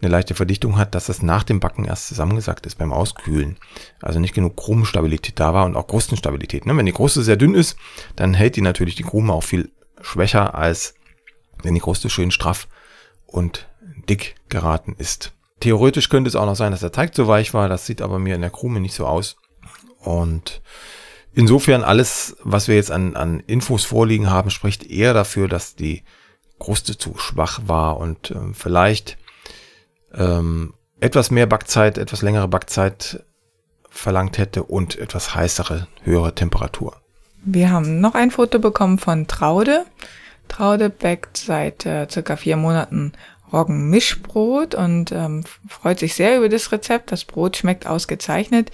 eine 0.00 0.10
leichte 0.10 0.34
Verdichtung 0.34 0.76
hat, 0.76 0.94
dass 0.94 1.06
das 1.06 1.22
nach 1.22 1.42
dem 1.42 1.60
Backen 1.60 1.84
erst 1.84 2.08
zusammengesackt 2.08 2.66
ist 2.66 2.78
beim 2.78 2.92
Auskühlen. 2.92 3.58
Also 4.00 4.18
nicht 4.18 4.34
genug 4.34 4.56
Krumenstabilität 4.56 5.38
da 5.38 5.52
war 5.52 5.66
und 5.66 5.76
auch 5.76 5.86
Krustenstabilität. 5.86 6.66
Ne? 6.66 6.76
Wenn 6.76 6.86
die 6.86 6.92
Kruste 6.92 7.22
sehr 7.22 7.36
dünn 7.36 7.54
ist, 7.54 7.76
dann 8.16 8.34
hält 8.34 8.56
die 8.56 8.62
natürlich 8.62 8.94
die 8.94 9.02
Krume 9.02 9.32
auch 9.32 9.44
viel 9.44 9.70
schwächer, 10.00 10.54
als 10.54 10.94
wenn 11.62 11.74
die 11.74 11.80
Kruste 11.80 12.08
schön 12.08 12.30
straff 12.30 12.68
und 13.26 13.68
dick 14.08 14.36
geraten 14.48 14.94
ist. 14.96 15.32
Theoretisch 15.60 16.08
könnte 16.08 16.28
es 16.28 16.36
auch 16.36 16.46
noch 16.46 16.56
sein, 16.56 16.72
dass 16.72 16.80
der 16.80 16.92
Teig 16.92 17.14
zu 17.14 17.28
weich 17.28 17.52
war. 17.52 17.68
Das 17.68 17.84
sieht 17.84 18.00
aber 18.00 18.18
mir 18.18 18.34
in 18.34 18.40
der 18.40 18.50
Krume 18.50 18.80
nicht 18.80 18.94
so 18.94 19.06
aus. 19.06 19.36
Und 19.98 20.62
insofern 21.34 21.84
alles, 21.84 22.36
was 22.42 22.66
wir 22.66 22.76
jetzt 22.76 22.90
an, 22.90 23.14
an 23.14 23.40
Infos 23.40 23.84
vorliegen 23.84 24.30
haben, 24.30 24.48
spricht 24.48 24.90
eher 24.90 25.12
dafür, 25.12 25.48
dass 25.48 25.76
die 25.76 26.02
Kruste 26.58 26.96
zu 26.96 27.16
schwach 27.18 27.60
war 27.66 27.98
und 27.98 28.30
äh, 28.30 28.38
vielleicht 28.52 29.18
ähm, 30.14 30.74
etwas 31.00 31.30
mehr 31.30 31.46
Backzeit, 31.46 31.98
etwas 31.98 32.22
längere 32.22 32.48
Backzeit 32.48 33.24
verlangt 33.88 34.38
hätte 34.38 34.62
und 34.62 34.98
etwas 34.98 35.34
heißere, 35.34 35.88
höhere 36.02 36.34
Temperatur. 36.34 36.96
Wir 37.42 37.70
haben 37.70 38.00
noch 38.00 38.14
ein 38.14 38.30
Foto 38.30 38.58
bekommen 38.58 38.98
von 38.98 39.26
Traude. 39.26 39.84
Traude 40.48 40.90
backt 40.90 41.36
seit 41.36 41.86
äh, 41.86 42.06
circa 42.10 42.36
vier 42.36 42.56
Monaten 42.56 43.12
Roggenmischbrot 43.52 44.74
und 44.74 45.10
ähm, 45.10 45.44
freut 45.68 45.98
sich 45.98 46.14
sehr 46.14 46.36
über 46.36 46.48
das 46.48 46.70
Rezept. 46.70 47.10
Das 47.10 47.24
Brot 47.24 47.56
schmeckt 47.56 47.86
ausgezeichnet. 47.86 48.70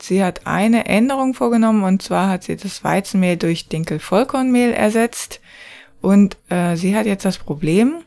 Sie 0.00 0.22
hat 0.22 0.46
eine 0.46 0.86
Änderung 0.86 1.34
vorgenommen 1.34 1.84
und 1.84 2.02
zwar 2.02 2.28
hat 2.28 2.44
sie 2.44 2.56
das 2.56 2.84
Weizenmehl 2.84 3.36
durch 3.36 3.68
Dinkel-Vollkornmehl 3.68 4.72
ersetzt 4.72 5.40
und 6.00 6.36
äh, 6.48 6.76
sie 6.76 6.96
hat 6.96 7.06
jetzt 7.06 7.24
das 7.24 7.38
Problem, 7.38 8.02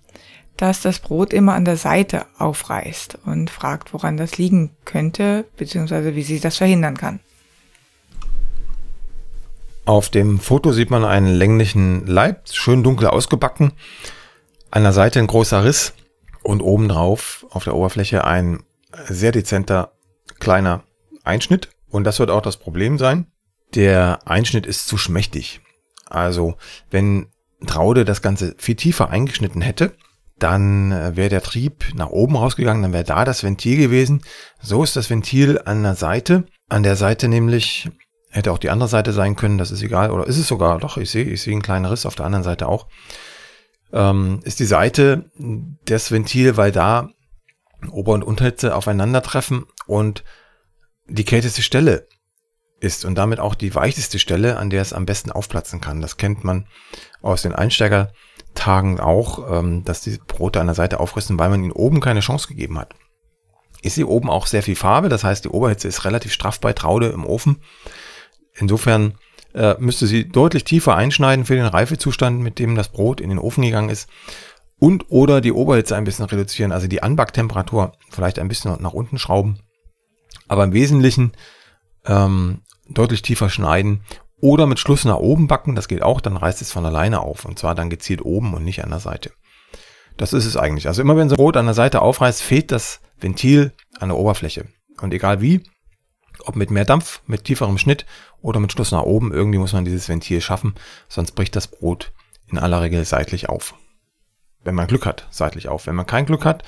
dass 0.58 0.82
das 0.82 1.00
Brot 1.00 1.34
immer 1.34 1.54
an 1.54 1.66
der 1.66 1.78
Seite 1.78 2.26
aufreißt 2.38 3.20
und 3.26 3.50
fragt, 3.50 3.94
woran 3.94 4.18
das 4.18 4.38
liegen 4.38 4.72
könnte, 4.86 5.46
beziehungsweise 5.58 6.16
wie 6.16 6.24
sie 6.24 6.40
das 6.40 6.58
verhindern 6.58 6.98
kann. 6.98 7.20
Auf 9.86 10.10
dem 10.10 10.40
Foto 10.40 10.72
sieht 10.72 10.90
man 10.90 11.06
einen 11.06 11.28
länglichen 11.28 12.08
Leib, 12.08 12.50
schön 12.52 12.84
dunkel 12.84 13.08
ausgebacken. 13.08 13.74
An 14.72 14.84
der 14.84 14.94
Seite 14.94 15.20
ein 15.20 15.28
großer 15.28 15.64
Riss 15.64 15.94
und 16.42 16.62
obendrauf 16.62 17.46
auf 17.52 17.64
der 17.64 17.76
Oberfläche 17.76 18.24
ein 18.24 18.64
sehr 19.08 19.32
dezenter 19.32 19.92
kleiner 20.40 20.84
Einschnitt. 21.24 21.70
Und 21.90 22.04
das 22.04 22.20
wird 22.20 22.32
auch 22.32 22.42
das 22.42 22.58
Problem 22.58 22.98
sein. 22.98 23.28
Der 23.76 24.20
Einschnitt 24.26 24.66
ist 24.66 24.88
zu 24.88 24.98
schmächtig. 24.98 25.62
Also, 26.08 26.56
wenn 26.90 27.28
Traude 27.68 28.06
das 28.06 28.22
Ganze 28.22 28.56
viel 28.58 28.76
tiefer 28.76 29.10
eingeschnitten 29.10 29.62
hätte, 29.62 29.96
dann 30.40 30.92
äh, 30.92 31.16
wäre 31.16 31.30
der 31.30 31.42
Trieb 31.42 31.94
nach 31.96 32.10
oben 32.10 32.36
rausgegangen, 32.36 32.84
dann 32.84 32.94
wäre 32.94 33.04
da 33.04 33.26
das 33.26 33.44
Ventil 33.44 33.78
gewesen. 33.78 34.22
So 34.62 34.84
ist 34.84 34.96
das 34.96 35.10
Ventil 35.10 35.62
an 35.64 35.84
der 35.84 35.96
Seite. 35.96 36.46
An 36.68 36.84
der 36.84 36.96
Seite 36.96 37.28
nämlich 37.28 37.90
hätte 38.30 38.52
auch 38.52 38.58
die 38.58 38.70
andere 38.70 38.90
Seite 38.90 39.14
sein 39.14 39.36
können, 39.36 39.58
das 39.58 39.72
ist 39.72 39.82
egal. 39.82 40.12
Oder 40.12 40.28
ist 40.28 40.38
es 40.38 40.48
sogar, 40.48 40.80
doch, 40.80 40.98
ich 40.98 41.10
sehe, 41.10 41.24
ich 41.24 41.42
sehe 41.42 41.54
einen 41.54 41.62
kleinen 41.62 41.86
Riss 41.86 42.06
auf 42.06 42.16
der 42.16 42.26
anderen 42.26 42.44
Seite 42.44 42.68
auch. 42.68 42.88
Ähm, 43.94 44.42
ist 44.44 44.60
die 44.60 44.66
Seite 44.66 45.32
das 45.86 46.12
Ventil, 46.12 46.58
weil 46.58 46.72
da 46.72 47.10
Ober- 47.92 48.14
und 48.14 48.24
Unterhitze 48.24 48.76
aufeinandertreffen 48.76 49.66
und 49.86 50.24
die 51.08 51.24
kälteste 51.24 51.62
Stelle 51.62 52.08
ist 52.82 53.06
und 53.06 53.16
damit 53.16 53.40
auch 53.40 53.56
die 53.56 53.74
weicheste 53.74 54.20
Stelle, 54.20 54.58
an 54.58 54.70
der 54.70 54.82
es 54.82 54.92
am 54.92 55.06
besten 55.06 55.32
aufplatzen 55.32 55.80
kann. 55.80 56.02
Das 56.02 56.18
kennt 56.18 56.44
man 56.44 56.68
aus 57.22 57.44
den 57.44 57.54
Einsteiger- 57.54 58.12
Tagen 58.56 59.00
auch, 59.00 59.60
ähm, 59.60 59.84
dass 59.84 60.02
die 60.02 60.18
Brote 60.18 60.60
an 60.60 60.68
der 60.68 60.76
Seite 60.76 61.00
aufrüsten, 61.00 61.38
weil 61.38 61.50
man 61.50 61.64
ihnen 61.64 61.72
oben 61.72 62.00
keine 62.00 62.22
Chance 62.22 62.48
gegeben 62.48 62.80
hat. 62.80 62.94
Ich 63.82 63.94
sehe 63.94 64.08
oben 64.08 64.30
auch 64.30 64.48
sehr 64.48 64.64
viel 64.64 64.76
Farbe, 64.76 65.10
das 65.10 65.24
heißt, 65.24 65.46
die 65.46 65.50
Oberhitze 65.50 65.88
ist 65.88 66.06
relativ 66.06 66.34
straff 66.34 66.60
bei 66.60 66.74
Traude 66.74 67.08
im 67.08 67.26
Ofen. 67.26 67.58
Insofern 68.56 69.16
äh, 69.54 69.76
müsste 69.80 70.08
sie 70.08 70.28
deutlich 70.28 70.64
tiefer 70.64 70.96
einschneiden 70.96 71.46
für 71.46 71.56
den 71.56 71.66
Reifezustand, 71.66 72.42
mit 72.42 72.58
dem 72.58 72.76
das 72.76 72.90
Brot 72.90 73.22
in 73.22 73.30
den 73.30 73.40
Ofen 73.40 73.64
gegangen 73.64 73.90
ist. 73.90 74.10
Und 74.78 75.06
oder 75.10 75.40
die 75.40 75.54
Oberhitze 75.54 75.96
ein 75.96 76.04
bisschen 76.04 76.26
reduzieren, 76.26 76.72
also 76.72 76.88
die 76.88 77.04
Anbacktemperatur 77.04 77.94
vielleicht 78.10 78.40
ein 78.40 78.48
bisschen 78.48 78.76
nach 78.82 78.94
unten 78.94 79.18
schrauben. 79.18 79.60
Aber 80.48 80.64
im 80.64 80.74
Wesentlichen 80.74 81.32
ähm, 82.06 82.62
deutlich 82.90 83.22
tiefer 83.22 83.50
schneiden 83.50 84.02
oder 84.46 84.68
mit 84.68 84.78
Schluss 84.78 85.06
nach 85.06 85.18
oben 85.18 85.48
backen, 85.48 85.74
das 85.74 85.88
geht 85.88 86.04
auch, 86.04 86.22
dann 86.22 86.38
reißt 86.38 86.62
es 86.62 86.72
von 86.72 86.86
alleine 86.86 87.22
auf. 87.22 87.46
Und 87.46 87.58
zwar 87.58 87.74
dann 87.74 87.90
gezielt 87.90 88.24
oben 88.24 88.54
und 88.54 88.64
nicht 88.64 88.84
an 88.84 88.92
der 88.92 89.00
Seite. 89.00 89.32
Das 90.18 90.34
ist 90.34 90.46
es 90.46 90.56
eigentlich. 90.56 90.88
Also 90.88 91.02
immer 91.02 91.18
wenn 91.18 91.30
so 91.30 91.36
Brot 91.36 91.58
an 91.58 91.66
der 91.66 91.74
Seite 91.74 92.04
aufreißt, 92.04 92.44
fehlt 92.44 92.72
das 92.72 93.02
Ventil 93.20 93.74
an 94.00 94.10
der 94.10 94.18
Oberfläche. 94.18 94.68
Und 95.02 95.16
egal 95.16 95.42
wie, 95.42 95.64
ob 96.46 96.56
mit 96.56 96.70
mehr 96.70 96.86
Dampf, 96.86 97.22
mit 97.26 97.44
tieferem 97.44 97.80
Schnitt 97.80 98.06
oder 98.40 98.60
mit 98.60 98.72
Schluss 98.72 98.92
nach 98.92 99.02
oben, 99.02 99.34
irgendwie 99.34 99.58
muss 99.58 99.74
man 99.74 99.84
dieses 99.84 100.08
Ventil 100.08 100.42
schaffen, 100.42 100.76
sonst 101.10 101.32
bricht 101.32 101.56
das 101.56 101.68
Brot 101.68 102.14
in 102.48 102.60
aller 102.60 102.84
Regel 102.84 103.04
seitlich 103.04 103.50
auf. 103.50 103.74
Wenn 104.64 104.76
man 104.76 104.86
Glück 104.88 105.08
hat, 105.08 105.28
seitlich 105.32 105.70
auf. 105.70 105.88
Wenn 105.88 105.96
man 105.96 106.06
kein 106.06 106.28
Glück 106.28 106.46
hat 106.46 106.64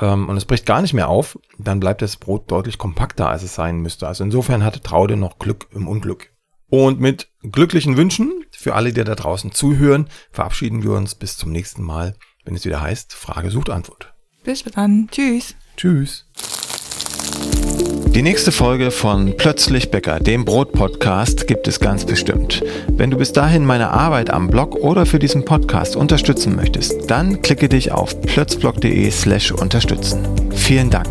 ähm, 0.00 0.28
und 0.28 0.36
es 0.36 0.46
bricht 0.46 0.66
gar 0.66 0.82
nicht 0.82 0.94
mehr 0.94 1.08
auf, 1.08 1.38
dann 1.58 1.78
bleibt 1.78 2.02
das 2.02 2.16
Brot 2.16 2.50
deutlich 2.50 2.76
kompakter, 2.76 3.28
als 3.28 3.44
es 3.44 3.54
sein 3.54 3.78
müsste. 3.78 4.08
Also 4.08 4.24
insofern 4.24 4.64
hatte 4.64 4.80
Traude 4.80 5.16
noch 5.16 5.38
Glück 5.38 5.68
im 5.70 5.86
Unglück. 5.86 6.33
Und 6.76 6.98
mit 6.98 7.28
glücklichen 7.52 7.96
Wünschen 7.96 8.32
für 8.50 8.74
alle, 8.74 8.92
die 8.92 9.04
da 9.04 9.14
draußen 9.14 9.52
zuhören, 9.52 10.08
verabschieden 10.32 10.82
wir 10.82 10.90
uns 10.90 11.14
bis 11.14 11.36
zum 11.36 11.52
nächsten 11.52 11.84
Mal, 11.84 12.16
wenn 12.44 12.56
es 12.56 12.64
wieder 12.64 12.80
heißt, 12.80 13.12
Frage 13.12 13.52
sucht 13.52 13.70
Antwort. 13.70 14.12
Bis 14.42 14.64
dann. 14.64 15.08
Tschüss. 15.08 15.54
Tschüss. 15.76 16.26
Die 18.08 18.22
nächste 18.22 18.50
Folge 18.50 18.90
von 18.90 19.36
Plötzlich 19.36 19.92
Bäcker, 19.92 20.18
dem 20.18 20.44
Brot-Podcast, 20.44 21.46
gibt 21.46 21.68
es 21.68 21.78
ganz 21.78 22.04
bestimmt. 22.04 22.64
Wenn 22.88 23.12
du 23.12 23.18
bis 23.18 23.32
dahin 23.32 23.64
meine 23.64 23.90
Arbeit 23.90 24.30
am 24.30 24.48
Blog 24.48 24.74
oder 24.74 25.06
für 25.06 25.20
diesen 25.20 25.44
Podcast 25.44 25.94
unterstützen 25.94 26.56
möchtest, 26.56 27.08
dann 27.08 27.40
klicke 27.40 27.68
dich 27.68 27.92
auf 27.92 28.20
plötzblog.de 28.20 29.08
slash 29.12 29.52
unterstützen. 29.52 30.26
Vielen 30.50 30.90
Dank. 30.90 31.06